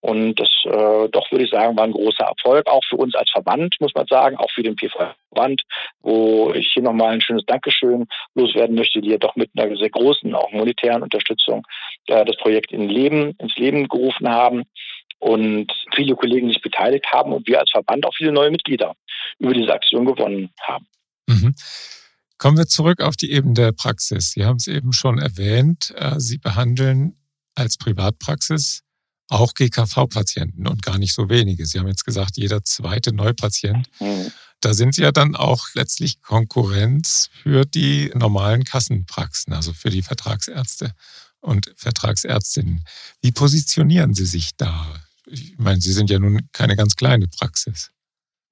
Und 0.00 0.38
das 0.38 0.50
äh, 0.64 1.08
doch 1.08 1.30
würde 1.32 1.44
ich 1.44 1.50
sagen, 1.50 1.76
war 1.76 1.84
ein 1.84 1.92
großer 1.92 2.24
Erfolg, 2.24 2.68
auch 2.68 2.84
für 2.88 2.96
uns 2.96 3.14
als 3.14 3.30
Verband, 3.30 3.74
muss 3.80 3.94
man 3.94 4.06
sagen, 4.06 4.36
auch 4.36 4.50
für 4.52 4.62
den 4.62 4.76
PV-Verband, 4.76 5.62
wo 6.00 6.52
ich 6.52 6.70
hier 6.72 6.82
nochmal 6.82 7.14
ein 7.14 7.20
schönes 7.20 7.44
Dankeschön 7.46 8.06
loswerden 8.34 8.76
möchte, 8.76 9.00
die 9.00 9.10
ja 9.10 9.18
doch 9.18 9.34
mit 9.36 9.50
einer 9.56 9.74
sehr 9.76 9.90
großen, 9.90 10.32
auch 10.34 10.52
monetären 10.52 11.02
Unterstützung 11.02 11.66
äh, 12.06 12.24
das 12.24 12.36
Projekt 12.36 12.72
in 12.72 12.88
Leben, 12.88 13.34
ins 13.38 13.56
Leben 13.56 13.88
gerufen 13.88 14.28
haben 14.28 14.64
und 15.18 15.72
viele 15.94 16.14
Kollegen 16.14 16.48
sich 16.48 16.60
beteiligt 16.60 17.06
haben 17.12 17.32
und 17.32 17.48
wir 17.48 17.58
als 17.58 17.70
Verband 17.70 18.06
auch 18.06 18.14
viele 18.14 18.32
neue 18.32 18.50
Mitglieder 18.50 18.94
über 19.38 19.54
diese 19.54 19.72
Aktion 19.72 20.04
gewonnen 20.04 20.50
haben. 20.60 20.86
Mhm. 21.26 21.54
Kommen 22.38 22.58
wir 22.58 22.66
zurück 22.66 23.00
auf 23.00 23.16
die 23.16 23.30
Ebene 23.30 23.54
der 23.54 23.72
Praxis. 23.72 24.32
Sie 24.32 24.44
haben 24.44 24.56
es 24.56 24.66
eben 24.66 24.92
schon 24.92 25.18
erwähnt. 25.18 25.94
Äh, 25.96 26.20
Sie 26.20 26.38
behandeln 26.38 27.16
als 27.54 27.78
Privatpraxis 27.78 28.82
auch 29.28 29.54
GKV-Patienten 29.54 30.66
und 30.68 30.82
gar 30.82 30.98
nicht 30.98 31.14
so 31.14 31.28
wenige. 31.28 31.66
Sie 31.66 31.78
haben 31.78 31.88
jetzt 31.88 32.04
gesagt, 32.04 32.36
jeder 32.36 32.62
zweite 32.62 33.12
Neupatient. 33.12 33.88
Mhm. 34.00 34.30
Da 34.60 34.74
sind 34.74 34.94
Sie 34.94 35.02
ja 35.02 35.12
dann 35.12 35.34
auch 35.34 35.66
letztlich 35.74 36.22
Konkurrenz 36.22 37.28
für 37.42 37.64
die 37.64 38.10
normalen 38.14 38.64
Kassenpraxen, 38.64 39.52
also 39.52 39.72
für 39.72 39.90
die 39.90 40.02
Vertragsärzte 40.02 40.92
und 41.40 41.72
Vertragsärztinnen. 41.76 42.84
Wie 43.20 43.32
positionieren 43.32 44.14
Sie 44.14 44.26
sich 44.26 44.56
da? 44.56 44.86
Ich 45.26 45.58
meine, 45.58 45.80
Sie 45.80 45.92
sind 45.92 46.08
ja 46.08 46.18
nun 46.18 46.48
keine 46.52 46.76
ganz 46.76 46.96
kleine 46.96 47.28
Praxis. 47.28 47.90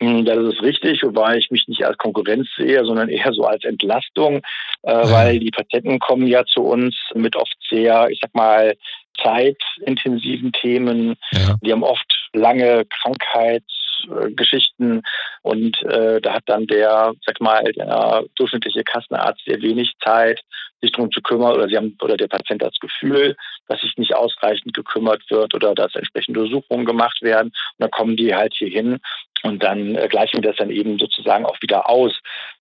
Hm, 0.03 0.25
das 0.25 0.39
ist 0.39 0.63
richtig, 0.63 1.03
wobei 1.03 1.37
ich 1.37 1.51
mich 1.51 1.69
nicht 1.69 1.85
als 1.85 1.97
Konkurrenz 1.99 2.49
sehe, 2.57 2.85
sondern 2.85 3.09
eher 3.09 3.33
so 3.33 3.45
als 3.45 3.65
Entlastung, 3.65 4.43
äh, 4.83 4.93
ja. 4.93 5.11
weil 5.11 5.39
die 5.39 5.51
Patienten 5.51 5.99
kommen 5.99 6.27
ja 6.27 6.45
zu 6.45 6.63
uns 6.63 6.97
mit 7.15 7.37
oft 7.37 7.57
sehr, 7.71 8.09
ich 8.11 8.19
sag 8.21 8.35
mal, 8.35 8.75
zeitintensiven 9.23 10.53
Themen. 10.53 11.15
Ja. 11.33 11.57
Die 11.63 11.73
haben 11.73 11.85
oft 11.85 12.13
lange 12.33 12.85
Krankheitsgeschichten 12.87 15.03
und 15.43 15.81
äh, 15.83 16.21
da 16.21 16.35
hat 16.35 16.43
dann 16.47 16.67
der, 16.67 17.13
sag 17.25 17.41
mal, 17.41 17.63
der 17.63 18.25
durchschnittliche 18.37 18.83
Kassenarzt 18.83 19.45
sehr 19.45 19.63
wenig 19.63 19.93
Zeit, 20.03 20.41
sich 20.85 20.93
darum 20.93 21.11
zu 21.11 21.21
kümmern 21.21 21.55
oder 21.55 21.69
sie 21.69 21.77
haben 21.77 21.97
oder 22.03 22.17
der 22.17 22.29
Patient 22.29 22.63
hat 22.63 22.73
das 22.73 22.81
Gefühl, 22.81 23.37
dass 23.69 23.81
sich 23.81 23.97
nicht 23.97 24.15
ausreichend 24.15 24.75
gekümmert 24.75 25.23
wird 25.31 25.55
oder 25.55 25.75
dass 25.75 25.95
entsprechende 25.95 26.41
Untersuchungen 26.41 26.85
gemacht 26.85 27.23
werden. 27.23 27.49
Und 27.49 27.79
dann 27.79 27.91
kommen 27.91 28.17
die 28.17 28.35
halt 28.35 28.55
hier 28.55 28.69
hin 28.69 29.01
und 29.43 29.63
dann 29.63 29.95
äh, 29.95 30.09
gleichen 30.09 30.43
wir 30.43 30.51
das 30.51 30.57
dann 30.57 30.71
eben 30.71 30.99
sozusagen 30.99 31.45
auch 31.45 31.61
wieder 31.61 31.89
aus 31.89 32.13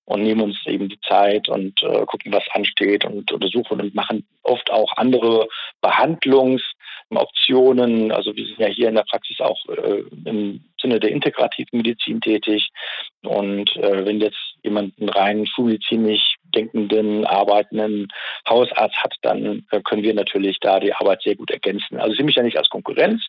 und 0.06 0.22
nehmen 0.22 0.42
uns 0.42 0.58
eben 0.66 0.90
die 0.90 1.00
Zeit 1.08 1.48
und 1.48 1.82
äh, 1.82 2.06
gucken, 2.06 2.34
was 2.34 2.44
ansteht 2.52 3.06
und 3.06 3.32
untersuchen 3.32 3.80
und 3.80 3.96
machen 3.96 4.28
oft 4.44 4.70
auch 4.72 4.98
andere 4.98 5.48
Behandlungsoptionen. 7.13 8.12
Also 8.12 8.36
wir 8.36 8.45
sind 8.45 8.60
ja 8.60 8.67
hier 8.67 8.89
in 8.89 8.95
der 8.95 9.04
Praxis 9.04 9.39
auch 9.39 9.60
äh, 9.69 10.04
im 10.26 10.63
Sinne 10.82 10.99
der 10.99 11.12
integrativen 11.12 11.78
Medizin 11.78 12.21
tätig. 12.21 12.69
Und 13.23 13.76
äh, 13.78 14.06
wenn 14.06 14.19
jetzt 14.19 14.38
jemand 14.63 14.99
einen 14.99 15.10
rein 15.10 15.45
schulmedizinisch 15.45 16.36
denkenden, 16.43 17.26
arbeitenden 17.26 18.08
Hausarzt 18.47 18.95
hat, 18.97 19.15
dann 19.21 19.65
äh, 19.71 19.82
können 19.82 20.04
wir 20.04 20.13
natürlich 20.13 20.60
da 20.60 20.80
die 20.80 20.93
Arbeit 20.93 21.21
sehr 21.23 21.36
gut 21.36 21.52
ergänzen. 21.52 21.99
Also 21.99 22.15
sehe 22.15 22.26
mich 22.26 22.36
ja 22.36 22.43
nicht 22.43 22.58
als 22.58 22.69
Konkurrenz 22.69 23.21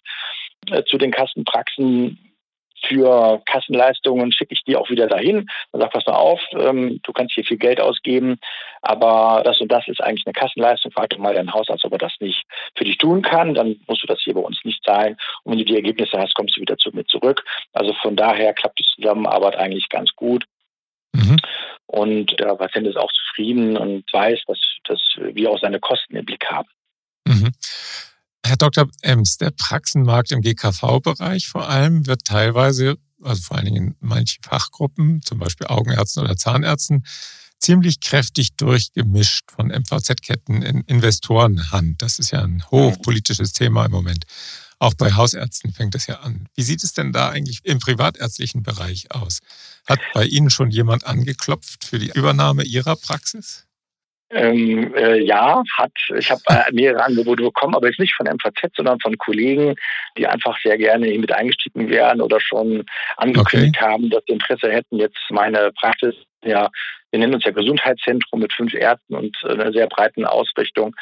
äh, 0.71 0.83
zu 0.85 0.99
den 0.99 1.11
Kassenpraxen 1.11 2.19
für 2.89 3.43
Kassenleistungen 3.47 4.33
schicke 4.33 4.55
ich 4.55 4.63
die 4.65 4.77
auch 4.77 4.91
wieder 4.91 5.07
dahin 5.07 5.49
und 5.71 5.81
sage, 5.81 5.91
pass 5.93 6.07
mal 6.07 6.15
auf, 6.15 6.41
ähm, 6.53 7.01
du 7.03 7.13
kannst 7.13 7.35
hier 7.35 7.45
viel 7.45 7.57
Geld 7.57 7.81
ausgeben, 7.81 8.39
aber 8.83 9.43
das 9.45 9.61
und 9.61 9.71
das 9.73 9.87
ist 9.89 10.03
eigentlich 10.03 10.27
eine 10.27 10.35
Kassenleistung. 10.35 10.93
Frag 10.93 11.11
doch 11.11 11.19
mal 11.19 11.35
deinen 11.35 11.53
Hausarzt, 11.53 11.85
ob 11.85 11.93
er 11.93 11.99
das 11.99 12.13
nicht 12.21 12.45
für 12.77 12.85
dich 12.85 12.99
tun 12.99 13.23
kann. 13.23 13.55
Dann 13.55 13.77
musst 13.87 14.03
du 14.03 14.07
das 14.07 14.21
hier 14.21 14.35
bei 14.35 14.41
uns 14.41 14.59
nicht 14.65 14.85
zahlen. 14.85 15.17
Und 15.43 15.53
wenn 15.53 15.59
du 15.59 15.65
die 15.65 15.77
Ergebnisse 15.77 16.19
hast, 16.19 16.35
kommst 16.35 16.57
du 16.57 16.61
wieder 16.61 16.77
zu 16.77 16.91
mir 16.93 17.07
zurück. 17.07 17.45
Also 17.73 17.95
von 18.03 18.17
daher 18.17 18.53
klappt 18.53 18.79
die 18.79 18.85
Zusammenarbeit 18.95 19.57
eigentlich 19.57 19.89
ganz 19.89 20.11
gut. 20.15 20.45
Mhm. 21.15 21.37
Und 21.87 22.39
der 22.41 22.57
Patient 22.57 22.87
ist 22.87 22.97
auch 22.97 23.13
zufrieden 23.13 23.77
und 23.77 24.05
weiß, 24.13 24.41
dass, 24.47 24.59
dass 24.85 25.01
wir 25.17 25.51
auch 25.51 25.59
seine 25.59 25.81
Kosten 25.81 26.17
im 26.17 26.25
Blick 26.25 26.45
haben. 26.51 26.69
Mhm. 27.27 27.53
Herr 28.47 28.57
Dr. 28.59 28.89
Ems, 29.01 29.39
der 29.39 29.51
Praxenmarkt 29.51 30.31
im 30.31 30.43
GKV-Bereich 30.43 31.49
vor 31.49 31.67
allem 31.67 32.07
wird 32.07 32.27
teilweise, 32.27 32.99
also 33.23 33.41
vor 33.41 33.57
allen 33.57 33.65
Dingen 33.65 33.87
in 33.89 33.97
manchen 34.01 34.43
Fachgruppen, 34.43 35.23
zum 35.23 35.39
Beispiel 35.39 35.67
Augenärzten 35.67 36.23
oder 36.23 36.37
Zahnärzten, 36.37 37.07
ziemlich 37.59 38.01
kräftig 38.01 38.55
durchgemischt 38.57 39.51
von 39.51 39.69
MVZ-Ketten 39.69 40.61
in 40.61 40.83
Investorenhand. 40.83 42.03
Das 42.03 42.19
ist 42.19 42.33
ja 42.33 42.43
ein 42.43 42.63
hochpolitisches 42.71 43.55
Thema 43.55 43.87
im 43.87 43.93
Moment. 43.93 44.27
Auch 44.79 44.93
bei 44.93 45.15
Hausärzten 45.15 45.73
fängt 45.73 45.95
es 45.95 46.07
ja 46.07 46.21
an. 46.21 46.47
Wie 46.55 46.63
sieht 46.63 46.85
es 46.85 46.93
denn 46.93 47.13
da 47.13 47.31
eigentlich 47.31 47.65
im 47.65 47.79
privatärztlichen 47.79 48.63
Bereich 48.63 49.11
aus? 49.11 49.39
Hat 49.89 50.01
bei 50.13 50.27
Ihnen 50.27 50.51
schon 50.51 50.71
jemand 50.71 51.07
angeklopft 51.07 51.85
für 51.85 51.99
die 51.99 52.11
Übernahme 52.15 52.65
Ihrer 52.65 52.97
Praxis? 52.97 53.64
Ähm, 54.31 54.95
äh, 54.95 55.21
ja, 55.23 55.63
hat. 55.77 55.93
Ich 56.17 56.31
habe 56.31 56.41
äh, 56.49 56.73
mehrere 56.73 57.05
Angebote 57.05 57.43
bekommen, 57.43 57.75
aber 57.75 57.89
jetzt 57.89 58.01
nicht 58.01 58.15
von 58.15 58.27
MVZ, 58.27 58.75
sondern 58.75 58.99
von 59.01 59.17
Kollegen, 59.19 59.75
die 60.17 60.27
einfach 60.27 60.59
sehr 60.63 60.77
gerne 60.79 61.07
mit 61.19 61.31
eingestiegen 61.31 61.89
wären 61.89 62.21
oder 62.21 62.41
schon 62.41 62.85
angekündigt 63.17 63.77
okay. 63.77 63.87
haben, 63.87 64.11
dass 64.11 64.25
sie 64.27 64.33
Interesse 64.33 64.71
hätten, 64.71 64.99
jetzt 64.99 65.19
meine 65.31 65.71
Praxis, 65.73 66.15
ja, 66.43 66.71
wir 67.11 67.21
nennen 67.21 67.35
uns 67.35 67.45
ja 67.45 67.53
Gesundheitszentrum 67.53 68.41
mit 68.41 68.53
fünf 68.53 68.75
Ärzten 68.75 69.15
und 69.15 69.37
einer 69.45 69.73
sehr 69.73 69.87
breiten 69.87 70.25
Ausrichtung, 70.25 70.97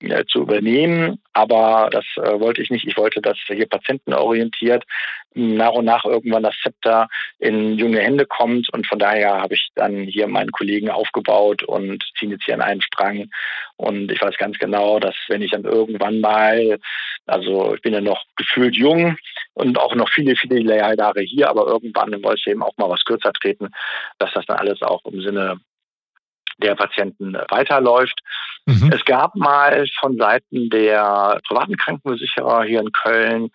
äh, 0.00 0.24
zu 0.26 0.40
übernehmen. 0.40 1.20
Aber 1.32 1.88
das 1.90 2.04
äh, 2.16 2.40
wollte 2.40 2.62
ich 2.62 2.70
nicht. 2.70 2.86
Ich 2.86 2.96
wollte, 2.96 3.20
dass 3.20 3.36
hier 3.46 3.66
patientenorientiert 3.66 4.84
nach 5.34 5.72
und 5.72 5.84
nach 5.84 6.04
irgendwann 6.04 6.42
das 6.42 6.54
Zepter 6.62 7.08
in 7.38 7.78
junge 7.78 8.00
Hände 8.00 8.26
kommt. 8.26 8.72
Und 8.72 8.86
von 8.86 8.98
daher 8.98 9.40
habe 9.40 9.54
ich 9.54 9.68
dann 9.74 10.04
hier 10.04 10.26
meinen 10.26 10.50
Kollegen 10.50 10.90
aufgebaut 10.90 11.62
und 11.62 12.04
ziehen 12.18 12.30
jetzt 12.30 12.44
hier 12.44 12.54
an 12.54 12.62
einen 12.62 12.80
Strang. 12.80 13.28
Und 13.76 14.10
ich 14.10 14.20
weiß 14.20 14.36
ganz 14.38 14.58
genau, 14.58 14.98
dass 14.98 15.14
wenn 15.28 15.42
ich 15.42 15.50
dann 15.50 15.64
irgendwann 15.64 16.20
mal, 16.20 16.78
also 17.26 17.74
ich 17.74 17.82
bin 17.82 17.92
ja 17.92 18.00
noch 18.00 18.24
gefühlt 18.36 18.76
jung 18.76 19.16
und 19.52 19.78
auch 19.78 19.94
noch 19.94 20.08
viele, 20.08 20.36
viele 20.36 20.76
Jahre 20.76 21.20
hier, 21.20 21.50
aber 21.50 21.66
irgendwann 21.66 22.12
wollte 22.22 22.40
ich 22.40 22.46
eben 22.46 22.62
auch 22.62 22.76
mal 22.78 22.88
was 22.88 23.04
kürzer 23.04 23.32
treten, 23.32 23.68
dass 24.18 24.32
das 24.32 24.46
dann 24.46 24.58
alles 24.58 24.80
auch 24.82 25.04
im 25.04 25.20
Sinne 25.20 25.60
der 26.58 26.74
Patienten 26.74 27.34
weiterläuft. 27.48 28.20
Mhm. 28.66 28.90
Es 28.92 29.04
gab 29.04 29.34
mal 29.36 29.86
von 30.00 30.16
Seiten 30.16 30.70
der 30.70 31.40
privaten 31.46 31.76
Krankenversicherer 31.76 32.64
hier 32.64 32.80
in 32.80 32.92
Köln 32.92 33.50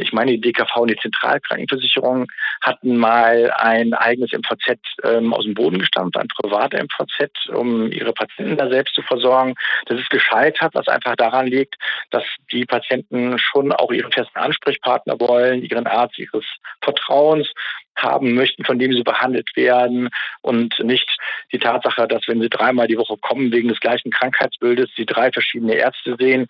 ich 0.00 0.12
meine, 0.12 0.32
die 0.32 0.40
DKV 0.40 0.76
und 0.76 0.90
die 0.90 0.96
Zentralkrankenversicherung 0.96 2.26
hatten 2.62 2.96
mal 2.96 3.52
ein 3.56 3.92
eigenes 3.94 4.32
MVZ 4.32 4.78
ähm, 5.04 5.32
aus 5.32 5.44
dem 5.44 5.54
Boden 5.54 5.78
gestampft, 5.78 6.16
ein 6.16 6.28
privater 6.28 6.82
MVZ, 6.82 7.48
um 7.50 7.92
ihre 7.92 8.12
Patienten 8.12 8.56
da 8.56 8.68
selbst 8.68 8.94
zu 8.94 9.02
versorgen. 9.02 9.54
Das 9.86 10.00
ist 10.00 10.10
gescheitert, 10.10 10.74
was 10.74 10.88
einfach 10.88 11.16
daran 11.16 11.46
liegt, 11.46 11.76
dass 12.10 12.24
die 12.50 12.64
Patienten 12.64 13.38
schon 13.38 13.72
auch 13.72 13.92
ihren 13.92 14.12
festen 14.12 14.38
Ansprechpartner 14.38 15.20
wollen, 15.20 15.62
ihren 15.62 15.86
Arzt 15.86 16.18
ihres 16.18 16.44
Vertrauens 16.82 17.52
haben 17.96 18.34
möchten, 18.34 18.64
von 18.64 18.78
dem 18.78 18.92
sie 18.92 19.02
behandelt 19.02 19.50
werden 19.56 20.08
und 20.40 20.78
nicht 20.80 21.10
die 21.52 21.58
Tatsache, 21.58 22.06
dass 22.06 22.26
wenn 22.28 22.40
sie 22.40 22.48
dreimal 22.48 22.86
die 22.86 22.98
Woche 22.98 23.16
kommen 23.20 23.52
wegen 23.52 23.68
des 23.68 23.80
gleichen 23.80 24.10
Krankheitsbildes, 24.10 24.90
sie 24.96 25.06
drei 25.06 25.32
verschiedene 25.32 25.74
Ärzte 25.74 26.16
sehen, 26.18 26.46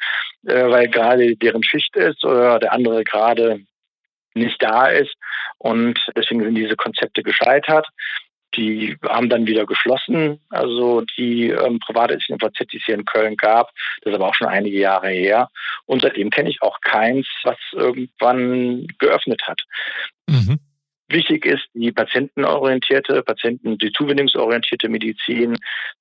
äh, 0.46 0.68
weil 0.68 0.88
gerade 0.88 1.36
deren 1.36 1.62
Schicht 1.62 1.96
ist 1.96 2.24
oder 2.24 2.58
der 2.58 2.72
andere 2.72 3.04
gerade 3.04 3.60
nicht 4.34 4.62
da 4.62 4.86
ist. 4.86 5.14
Und 5.58 5.98
deswegen 6.16 6.42
sind 6.42 6.54
diese 6.54 6.76
Konzepte 6.76 7.22
gescheitert. 7.22 7.86
Die 8.56 8.96
haben 9.08 9.28
dann 9.28 9.46
wieder 9.46 9.64
geschlossen, 9.64 10.40
also 10.48 11.02
die 11.16 11.50
ähm, 11.50 11.78
private 11.78 12.18
VZ, 12.18 12.72
die 12.72 12.78
es 12.78 12.84
hier 12.84 12.96
in 12.96 13.04
Köln 13.04 13.36
gab. 13.36 13.70
Das 14.02 14.12
ist 14.12 14.16
aber 14.16 14.28
auch 14.28 14.34
schon 14.34 14.48
einige 14.48 14.78
Jahre 14.78 15.08
her. 15.08 15.48
Und 15.86 16.02
seitdem 16.02 16.30
kenne 16.30 16.50
ich 16.50 16.60
auch 16.60 16.80
keins, 16.80 17.28
was 17.44 17.58
irgendwann 17.72 18.88
geöffnet 18.98 19.42
hat. 19.46 19.62
Mhm. 20.26 20.58
Wichtig 21.10 21.44
ist 21.44 21.66
die 21.74 21.90
patientenorientierte, 21.90 23.22
Patienten, 23.24 23.78
die 23.78 23.90
zuwendungsorientierte 23.90 24.88
Medizin, 24.88 25.56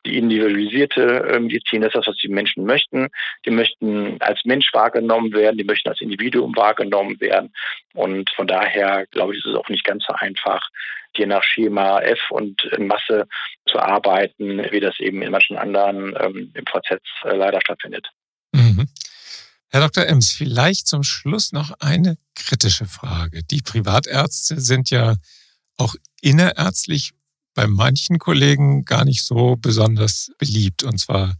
die 0.05 0.19
individualisierte 0.19 1.01
äh, 1.01 1.39
Medizin, 1.39 1.81
das 1.81 1.89
ist 1.89 1.95
das, 1.95 2.07
was 2.07 2.17
die 2.17 2.27
Menschen 2.27 2.63
möchten. 2.63 3.09
Die 3.43 3.49
möchten 3.49 4.21
als 4.21 4.39
Mensch 4.45 4.71
wahrgenommen 4.71 5.33
werden, 5.33 5.57
die 5.57 5.63
möchten 5.63 5.89
als 5.89 6.01
Individuum 6.01 6.55
wahrgenommen 6.55 7.19
werden. 7.19 7.51
Und 7.95 8.29
von 8.35 8.45
daher, 8.45 9.07
glaube 9.09 9.33
ich, 9.33 9.39
ist 9.39 9.49
es 9.49 9.55
auch 9.55 9.69
nicht 9.69 9.83
ganz 9.83 10.03
so 10.07 10.13
einfach, 10.13 10.69
je 11.17 11.25
nach 11.25 11.43
Schema 11.43 12.01
F 12.01 12.29
und 12.29 12.63
in 12.65 12.85
Masse 12.85 13.27
zu 13.65 13.79
arbeiten, 13.79 14.61
wie 14.71 14.79
das 14.79 14.99
eben 14.99 15.23
in 15.23 15.31
manchen 15.31 15.57
anderen 15.57 16.15
ähm, 16.19 16.51
im 16.53 16.65
VZ 16.67 17.01
äh, 17.23 17.35
leider 17.35 17.61
stattfindet. 17.61 18.07
Mhm. 18.53 18.87
Herr 19.71 19.81
Dr. 19.81 20.07
Ems, 20.07 20.31
vielleicht 20.31 20.87
zum 20.87 21.03
Schluss 21.03 21.51
noch 21.51 21.71
eine 21.79 22.17
kritische 22.33 22.87
Frage. 22.87 23.43
Die 23.43 23.61
Privatärzte 23.61 24.59
sind 24.59 24.89
ja 24.89 25.15
auch 25.77 25.93
innerärztlich 26.21 27.11
bei 27.53 27.67
manchen 27.67 28.17
Kollegen 28.17 28.83
gar 28.83 29.05
nicht 29.05 29.23
so 29.23 29.57
besonders 29.57 30.31
beliebt. 30.39 30.81
Und 30.81 30.97
zwar 30.99 31.35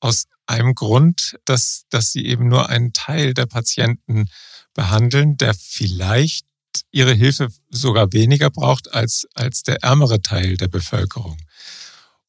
aus 0.00 0.24
einem 0.46 0.74
Grund, 0.74 1.38
dass, 1.44 1.84
dass 1.90 2.10
sie 2.10 2.24
eben 2.24 2.48
nur 2.48 2.70
einen 2.70 2.94
Teil 2.94 3.34
der 3.34 3.44
Patienten 3.44 4.30
behandeln, 4.72 5.36
der 5.36 5.52
vielleicht 5.52 6.46
ihre 6.90 7.12
Hilfe 7.12 7.48
sogar 7.68 8.14
weniger 8.14 8.48
braucht 8.48 8.94
als, 8.94 9.26
als 9.34 9.62
der 9.62 9.82
ärmere 9.82 10.22
Teil 10.22 10.56
der 10.56 10.68
Bevölkerung. 10.68 11.36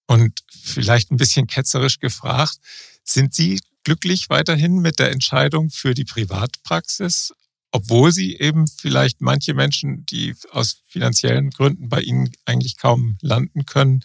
Und 0.06 0.41
vielleicht 0.52 1.12
ein 1.12 1.17
bisschen 1.17 1.47
ketzerisch 1.47 1.99
gefragt, 1.99 2.58
sind 3.06 3.34
Sie 3.34 3.62
glücklich 3.89 4.30
weiterhin 4.30 4.82
mit 4.84 4.99
der 4.99 5.12
Entscheidung 5.12 5.71
für 5.71 5.95
die 5.95 6.06
Privatpraxis, 6.06 7.34
obwohl 7.71 8.12
Sie 8.12 8.38
eben 8.38 8.67
vielleicht 8.67 9.19
manche 9.19 9.56
Menschen, 9.56 10.06
die 10.06 10.36
aus 10.52 10.84
finanziellen 10.88 11.49
Gründen 11.49 11.89
bei 11.89 12.02
Ihnen 12.02 12.30
eigentlich 12.45 12.78
kaum 12.78 13.17
landen 13.23 13.65
können, 13.65 14.02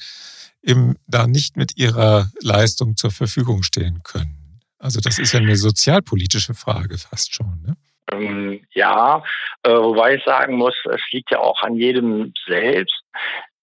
eben 0.63 0.97
da 1.07 1.27
nicht 1.27 1.59
mit 1.59 1.77
ihrer 1.77 2.31
Leistung 2.41 2.97
zur 2.97 3.11
Verfügung 3.11 3.63
stehen 3.63 4.03
können? 4.05 4.63
Also 4.79 5.01
das 5.01 5.19
ist 5.19 5.35
ja 5.35 5.41
eine 5.41 5.57
sozialpolitische 5.57 6.55
Frage 6.55 6.97
fast 6.97 7.35
schon. 7.35 7.61
Ne? 7.61 7.77
Ähm, 8.11 8.63
ja, 8.73 9.23
äh, 9.65 9.71
wobei 9.71 10.15
ich 10.15 10.25
sagen 10.25 10.57
muss, 10.57 10.75
es 10.91 11.03
liegt 11.13 11.31
ja 11.31 11.41
auch 11.41 11.61
an 11.61 11.77
jedem 11.77 12.33
selbst. 12.47 13.03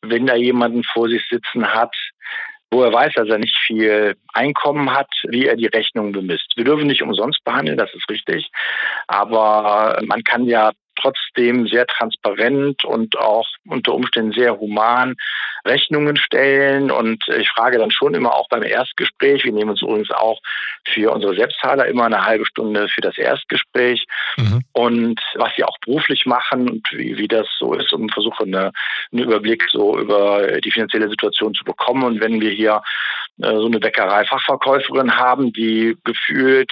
Wenn 0.04 0.28
da 0.28 0.36
jemanden 0.36 0.84
vor 0.84 1.10
sich 1.10 1.24
sitzen 1.32 1.66
hat, 1.66 1.96
wo 2.72 2.84
er 2.84 2.94
weiß, 2.94 3.14
dass 3.16 3.28
er 3.28 3.38
nicht 3.38 3.56
viel 3.68 4.16
Einkommen 4.34 4.94
hat, 4.94 5.10
wie 5.28 5.46
er 5.46 5.58
die 5.58 5.68
Rechnung 5.68 6.14
bemisst. 6.14 6.54
Wir 6.56 6.64
dürfen 6.64 6.88
nicht 6.88 7.04
umsonst 7.04 7.44
behandeln, 7.44 7.78
das 7.78 7.94
ist 7.94 8.10
richtig. 8.10 8.50
Aber 9.08 10.00
man 10.06 10.24
kann 10.24 10.46
ja 10.46 10.72
trotzdem 11.00 11.68
sehr 11.68 11.88
transparent 11.88 12.84
und 12.84 13.18
auch 13.18 13.48
unter 13.68 13.94
Umständen 13.94 14.34
sehr 14.34 14.60
human 14.60 15.16
Rechnungen 15.66 16.16
stellen. 16.18 16.92
Und 16.92 17.24
ich 17.38 17.50
frage 17.50 17.78
dann 17.78 17.92
schon 17.92 18.14
immer 18.14 18.34
auch 18.34 18.48
beim 18.50 18.64
Erstgespräch, 18.64 19.44
wir 19.44 19.52
nehmen 19.52 19.72
uns 19.72 19.82
übrigens 19.82 20.12
auch 20.12 20.40
für 20.88 21.12
unsere 21.12 21.36
Selbstzahler 21.36 21.86
immer 21.88 22.06
eine 22.06 22.26
halbe 22.26 22.46
Stunde 22.46 22.88
für 22.90 23.02
das 23.02 23.18
Erstgespräch 23.18 24.06
mhm. 24.38 24.64
und 24.74 25.22
was 25.36 25.54
sie 25.56 25.64
auch 25.64 25.78
beruflich 25.86 26.26
machen 26.26 26.70
und 26.70 26.88
wie, 26.92 27.18
wie 27.18 27.28
das 27.28 27.48
so 27.60 27.74
ist 27.74 27.94
und 27.94 28.14
versuche 28.14 28.44
eine, 28.44 28.72
einen 29.12 29.24
Überblick 29.24 29.68
so 29.72 29.98
über 29.98 30.60
die 30.62 30.72
finanzielle 30.72 31.10
Situation 31.10 31.54
zu 31.54 31.64
bekommen. 31.64 32.04
Und 32.04 32.22
wenn 32.22 32.42
wir 32.42 32.52
hier 32.52 32.82
äh, 33.42 33.56
so 33.56 33.66
eine 33.66 33.80
Bäckerei-Fachverkäuferin 33.80 35.16
haben, 35.16 35.54
die 35.54 35.96
gefühlt 36.04 36.72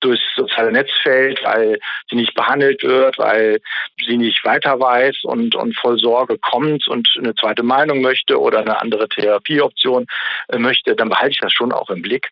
durchs 0.00 0.22
soziale 0.36 0.72
Netz 0.72 0.90
fällt, 1.02 1.42
weil 1.44 1.78
sie 2.08 2.16
nicht 2.16 2.34
behandelt 2.34 2.82
wird, 2.82 3.18
weil 3.18 3.60
sie 4.04 4.16
nicht 4.16 4.44
weiter 4.44 4.78
weiß 4.78 5.24
und, 5.24 5.54
und 5.54 5.76
voll 5.76 5.98
Sorge 5.98 6.38
kommt 6.38 6.86
und 6.88 7.08
eine 7.18 7.34
zweite 7.34 7.62
Meinung 7.62 8.00
möchte 8.00 8.40
oder 8.40 8.60
eine 8.60 8.80
andere 8.80 9.08
Therapieoption 9.08 10.06
äh, 10.48 10.58
möchte, 10.58 10.94
dann 10.94 11.08
behalte 11.08 11.32
ich 11.32 11.40
das 11.40 11.52
schon 11.52 11.72
auch 11.72 11.90
im 11.90 12.02
Blick. 12.02 12.30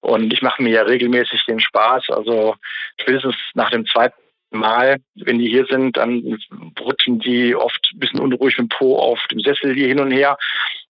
Und 0.00 0.32
ich 0.32 0.42
mache 0.42 0.62
mir 0.62 0.70
ja 0.70 0.82
regelmäßig 0.82 1.44
den 1.46 1.60
Spaß. 1.60 2.10
Also 2.10 2.56
spätestens 3.00 3.36
nach 3.54 3.70
dem 3.70 3.86
zweiten 3.86 4.16
Mal, 4.50 4.98
wenn 5.14 5.38
die 5.38 5.48
hier 5.48 5.64
sind, 5.66 5.96
dann 5.96 6.38
rutschen 6.80 7.20
die 7.20 7.54
oft 7.54 7.90
ein 7.94 7.98
bisschen 8.00 8.20
unruhig 8.20 8.58
mit 8.58 8.66
dem 8.66 8.68
Po 8.68 8.98
auf 8.98 9.20
dem 9.30 9.40
Sessel 9.40 9.74
hier 9.74 9.88
hin 9.88 10.00
und 10.00 10.10
her. 10.10 10.36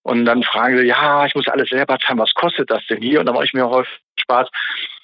Und 0.01 0.25
dann 0.25 0.43
fragen 0.43 0.77
sie, 0.77 0.85
ja, 0.85 1.25
ich 1.25 1.35
muss 1.35 1.47
alles 1.47 1.69
selber 1.69 1.97
zahlen, 1.99 2.19
was 2.19 2.33
kostet 2.33 2.69
das 2.69 2.85
denn 2.87 3.01
hier? 3.01 3.19
Und 3.19 3.27
dann 3.27 3.35
mache 3.35 3.45
ich 3.45 3.53
mir 3.53 3.69
häufig 3.69 3.93
Spaß 4.19 4.49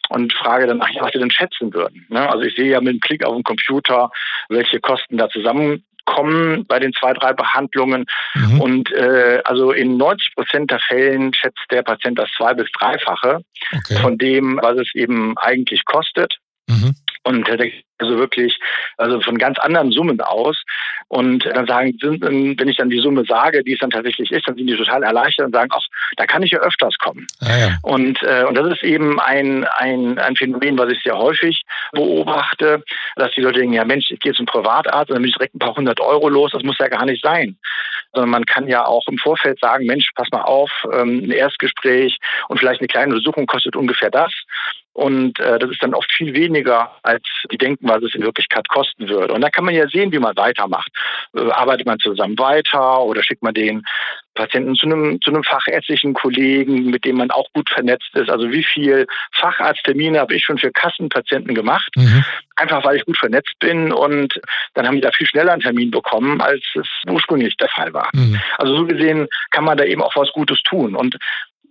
und 0.09 0.33
frage 0.33 0.67
dann, 0.67 0.81
ach, 0.81 0.89
was 0.99 1.11
sie 1.13 1.19
denn 1.19 1.31
schätzen 1.31 1.73
würden. 1.73 2.05
Ne? 2.09 2.29
Also 2.29 2.43
ich 2.43 2.55
sehe 2.55 2.71
ja 2.71 2.81
mit 2.81 2.89
einem 2.89 2.99
Klick 2.99 3.25
auf 3.25 3.35
dem 3.35 3.43
Computer, 3.43 4.11
welche 4.49 4.79
Kosten 4.79 5.17
da 5.17 5.29
zusammenkommen 5.29 6.65
bei 6.67 6.79
den 6.79 6.93
zwei, 6.93 7.13
drei 7.13 7.33
Behandlungen. 7.33 8.05
Mhm. 8.33 8.61
Und 8.61 8.91
äh, 8.91 9.41
also 9.45 9.71
in 9.71 9.97
90 9.97 10.35
Prozent 10.35 10.71
der 10.71 10.79
Fällen 10.79 11.33
schätzt 11.33 11.63
der 11.71 11.83
Patient 11.83 12.17
das 12.19 12.29
zwei- 12.35 12.53
bis 12.53 12.69
dreifache 12.71 13.41
okay. 13.75 13.97
von 14.01 14.17
dem, 14.17 14.59
was 14.61 14.77
es 14.77 14.93
eben 14.95 15.37
eigentlich 15.37 15.85
kostet. 15.85 16.37
Mhm. 16.67 16.95
Und 17.29 17.47
also 17.99 18.17
wirklich, 18.17 18.57
also 18.97 19.21
von 19.21 19.37
ganz 19.37 19.59
anderen 19.59 19.91
Summen 19.91 20.19
aus. 20.19 20.57
Und 21.09 21.45
dann 21.45 21.67
sagen, 21.67 21.95
wenn 22.01 22.67
ich 22.67 22.77
dann 22.77 22.89
die 22.89 22.99
Summe 22.99 23.23
sage, 23.27 23.63
die 23.63 23.73
es 23.73 23.79
dann 23.79 23.91
tatsächlich 23.91 24.31
ist, 24.31 24.47
dann 24.47 24.55
sind 24.55 24.65
die 24.65 24.75
total 24.75 25.03
erleichtert 25.03 25.47
und 25.47 25.53
sagen, 25.53 25.69
ach, 25.71 25.85
da 26.17 26.25
kann 26.25 26.41
ich 26.41 26.51
ja 26.51 26.59
öfters 26.59 26.97
kommen. 26.97 27.27
Ah, 27.41 27.57
ja. 27.57 27.77
Und, 27.83 28.21
äh, 28.23 28.45
und 28.47 28.55
das 28.55 28.73
ist 28.73 28.83
eben 28.83 29.19
ein, 29.19 29.65
ein, 29.77 30.17
ein 30.17 30.35
Phänomen, 30.35 30.77
was 30.77 30.91
ich 30.91 31.03
sehr 31.03 31.17
häufig 31.17 31.63
beobachte, 31.91 32.83
dass 33.15 33.31
die 33.31 33.41
Leute 33.41 33.59
denken, 33.59 33.73
ja 33.73 33.85
Mensch, 33.85 34.09
ich 34.09 34.19
gehe 34.19 34.33
zum 34.33 34.45
Privatarzt 34.47 35.09
und 35.09 35.15
dann 35.15 35.21
bin 35.21 35.29
ich 35.29 35.35
direkt 35.35 35.53
ein 35.53 35.59
paar 35.59 35.75
hundert 35.75 35.99
Euro 35.99 36.29
los, 36.29 36.51
das 36.51 36.63
muss 36.63 36.79
ja 36.79 36.87
gar 36.87 37.05
nicht 37.05 37.23
sein. 37.23 37.57
Sondern 38.13 38.31
man 38.31 38.45
kann 38.45 38.67
ja 38.67 38.85
auch 38.85 39.07
im 39.07 39.19
Vorfeld 39.19 39.59
sagen, 39.59 39.85
Mensch, 39.85 40.09
pass 40.15 40.29
mal 40.31 40.41
auf, 40.41 40.71
ähm, 40.93 41.25
ein 41.25 41.31
Erstgespräch 41.31 42.17
und 42.47 42.59
vielleicht 42.59 42.81
eine 42.81 42.87
kleine 42.87 43.13
Untersuchung 43.13 43.45
kostet 43.45 43.75
ungefähr 43.75 44.09
das. 44.09 44.33
Und 44.93 45.39
äh, 45.39 45.59
das 45.59 45.69
ist 45.69 45.81
dann 45.81 45.93
oft 45.93 46.11
viel 46.11 46.33
weniger, 46.33 46.91
als 47.03 47.23
die 47.51 47.57
denken, 47.57 47.87
was 47.87 48.03
es 48.03 48.15
in 48.15 48.23
Wirklichkeit 48.23 48.67
kosten 48.67 49.07
würde. 49.07 49.33
Und 49.33 49.41
da 49.41 49.49
kann 49.49 49.63
man 49.63 49.73
ja 49.73 49.87
sehen, 49.87 50.11
wie 50.11 50.19
man 50.19 50.35
weitermacht. 50.35 50.89
Äh, 51.35 51.49
arbeitet 51.51 51.85
man 51.85 51.99
zusammen 51.99 52.37
weiter 52.37 53.01
oder 53.03 53.23
schickt 53.23 53.43
man 53.43 53.53
den 53.53 53.83
Patienten 54.33 54.75
zu 54.75 54.85
einem, 54.85 55.19
zu 55.21 55.31
einem 55.31 55.43
fachärztlichen 55.43 56.13
Kollegen, 56.13 56.85
mit 56.85 57.03
dem 57.03 57.17
man 57.17 57.29
auch 57.29 57.47
gut 57.53 57.69
vernetzt 57.69 58.09
ist. 58.13 58.29
Also 58.29 58.51
wie 58.51 58.63
viel 58.63 59.05
Facharzttermine 59.33 60.19
habe 60.19 60.35
ich 60.35 60.43
schon 60.43 60.57
für 60.57 60.71
Kassenpatienten 60.71 61.53
gemacht? 61.53 61.91
Mhm. 61.95 62.23
Einfach 62.55 62.83
weil 62.83 62.97
ich 62.97 63.05
gut 63.05 63.17
vernetzt 63.17 63.53
bin 63.59 63.91
und 63.91 64.39
dann 64.73 64.87
haben 64.87 64.95
die 64.95 65.01
da 65.01 65.11
viel 65.11 65.27
schneller 65.27 65.53
einen 65.53 65.61
Termin 65.61 65.91
bekommen, 65.91 66.41
als 66.41 66.63
es 66.75 66.87
ursprünglich 67.09 67.55
der 67.57 67.69
Fall 67.69 67.93
war. 67.93 68.09
Mhm. 68.13 68.39
Also 68.57 68.77
so 68.77 68.85
gesehen 68.85 69.27
kann 69.51 69.65
man 69.65 69.77
da 69.77 69.83
eben 69.83 70.01
auch 70.01 70.15
was 70.15 70.31
Gutes 70.31 70.61
tun. 70.63 70.95
Und 70.95 71.17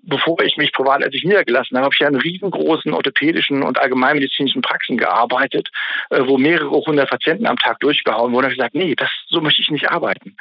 bevor 0.08 0.40
ich 0.42 0.56
mich 0.56 0.72
privat 0.72 1.04
als 1.04 1.14
niedergelassen 1.22 1.76
habe, 1.76 1.84
habe 1.84 1.94
ich 1.94 2.00
ja 2.00 2.08
in 2.08 2.16
riesengroßen 2.16 2.92
orthopädischen 2.92 3.62
und 3.62 3.78
allgemeinmedizinischen 3.78 4.62
Praxen 4.62 4.96
gearbeitet, 4.96 5.68
äh, 6.10 6.20
wo 6.24 6.38
mehrere 6.38 6.70
hundert 6.70 7.10
Patienten 7.10 7.46
am 7.46 7.56
Tag 7.56 7.80
durchgehauen 7.80 8.32
wurden. 8.32 8.44
Habe 8.44 8.52
ich 8.52 8.58
gesagt, 8.58 8.74
nee, 8.74 8.94
das, 8.94 9.10
so 9.28 9.40
möchte 9.40 9.62
ich 9.62 9.70
nicht 9.70 9.90
arbeiten. 9.90 10.36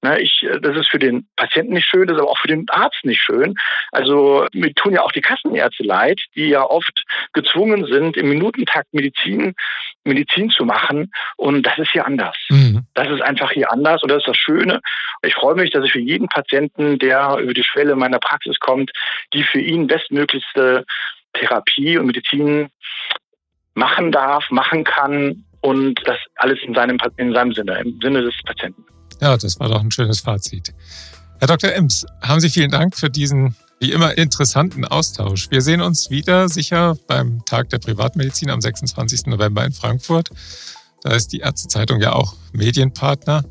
Na, 0.00 0.18
ich, 0.18 0.42
äh, 0.42 0.60
das 0.60 0.76
ist 0.76 0.90
für 0.90 0.98
den 0.98 1.26
Patienten 1.36 1.74
nicht 1.74 1.86
schön, 1.86 2.06
das 2.06 2.16
ist 2.16 2.22
aber 2.22 2.30
auch 2.30 2.38
für 2.38 2.48
den 2.48 2.66
Arzt 2.70 3.04
nicht 3.04 3.20
schön. 3.20 3.54
Also 3.92 4.46
mir 4.52 4.74
tun 4.74 4.94
ja 4.94 5.02
auch 5.02 5.12
die 5.12 5.20
Kassenärzte 5.20 5.84
leid, 5.84 6.20
die 6.34 6.48
ja 6.48 6.64
oft 6.64 7.04
gezwungen 7.32 7.86
sind, 7.86 8.16
im 8.16 8.28
Minutentakt 8.28 8.92
Medizin, 8.92 9.54
Medizin 10.04 10.50
zu 10.50 10.64
machen. 10.64 11.10
Und 11.36 11.64
das 11.64 11.78
ist 11.78 11.90
hier 11.92 12.06
anders. 12.06 12.36
Mhm. 12.48 12.86
Das 12.94 13.08
ist 13.08 13.22
einfach 13.22 13.50
hier 13.50 13.70
anders 13.72 14.02
und 14.02 14.10
das 14.10 14.18
ist 14.18 14.28
das 14.28 14.36
Schöne. 14.36 14.80
Ich 15.22 15.34
freue 15.34 15.54
mich, 15.54 15.70
dass 15.70 15.84
ich 15.84 15.92
für 15.92 16.00
jeden 16.00 16.28
Patienten, 16.28 16.98
der 16.98 17.36
über 17.38 17.54
die 17.54 17.64
Schwelle 17.64 17.96
meiner 17.96 18.18
Praxis 18.18 18.58
kommt, 18.58 18.90
die 19.32 19.42
für 19.44 19.60
ihn 19.60 19.86
bestmöglichste 19.86 20.84
Therapie 21.34 21.98
und 21.98 22.06
Medizin 22.06 22.68
machen 23.74 24.12
darf, 24.12 24.50
machen 24.50 24.84
kann 24.84 25.44
und 25.60 26.00
das 26.04 26.18
alles 26.36 26.58
in 26.62 26.74
seinem, 26.74 26.98
in 27.16 27.32
seinem 27.32 27.52
Sinne, 27.52 27.80
im 27.80 27.98
Sinne 28.02 28.22
des 28.22 28.34
Patienten. 28.44 28.84
Ja, 29.20 29.36
das 29.36 29.58
war 29.60 29.68
doch 29.68 29.80
ein 29.80 29.90
schönes 29.90 30.20
Fazit. 30.20 30.74
Herr 31.38 31.48
Dr. 31.48 31.72
Ems, 31.72 32.04
haben 32.20 32.40
Sie 32.40 32.50
vielen 32.50 32.70
Dank 32.70 32.96
für 32.96 33.08
diesen 33.08 33.56
wie 33.82 33.90
immer 33.90 34.16
interessanten 34.16 34.84
Austausch. 34.84 35.50
Wir 35.50 35.60
sehen 35.60 35.80
uns 35.80 36.08
wieder 36.08 36.48
sicher 36.48 36.96
beim 37.08 37.44
Tag 37.44 37.68
der 37.70 37.78
Privatmedizin 37.78 38.48
am 38.48 38.60
26. 38.60 39.26
November 39.26 39.64
in 39.64 39.72
Frankfurt. 39.72 40.30
Da 41.02 41.10
ist 41.10 41.32
die 41.32 41.40
Ärztezeitung 41.40 42.00
ja 42.00 42.12
auch 42.12 42.34
Medienpartner. 42.52 43.44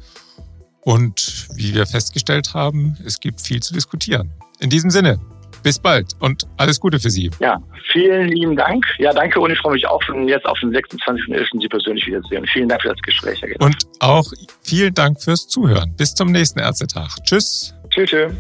Und 0.80 1.48
wie 1.54 1.76
wir 1.76 1.86
festgestellt 1.86 2.54
haben, 2.54 2.98
es 3.06 3.20
gibt 3.20 3.42
viel 3.42 3.62
zu 3.62 3.74
diskutieren. 3.74 4.32
In 4.62 4.70
diesem 4.70 4.90
Sinne, 4.90 5.20
bis 5.64 5.78
bald 5.78 6.16
und 6.20 6.48
alles 6.56 6.80
Gute 6.80 7.00
für 7.00 7.10
Sie. 7.10 7.30
Ja, 7.42 7.62
vielen 7.92 8.30
lieben 8.30 8.56
Dank. 8.56 8.86
Ja, 9.00 9.12
danke 9.12 9.38
und 9.42 9.52
ich 9.52 9.60
freue 9.60 9.74
mich 9.74 9.86
auch 9.86 10.02
schon 10.02 10.30
jetzt 10.30 10.46
auf 10.46 10.58
den 10.62 10.72
26.11. 10.72 11.62
Sie 11.62 11.68
persönlich 11.68 12.08
wiederzusehen. 12.08 12.48
Vielen 12.48 12.70
Dank 12.70 12.82
für 12.82 12.90
das 12.90 13.02
Gespräch. 13.02 13.44
Und 13.60 13.76
auch 14.00 14.32
vielen 14.64 14.94
Dank 14.94 15.22
fürs 15.22 15.50
Zuhören. 15.50 15.94
Bis 15.98 16.16
zum 16.16 16.32
nächsten 16.32 16.60
Ärztetag. 16.60 17.10
Tschüss. 17.26 17.76
Tschüss. 17.90 18.10
tschüss. 18.10 18.32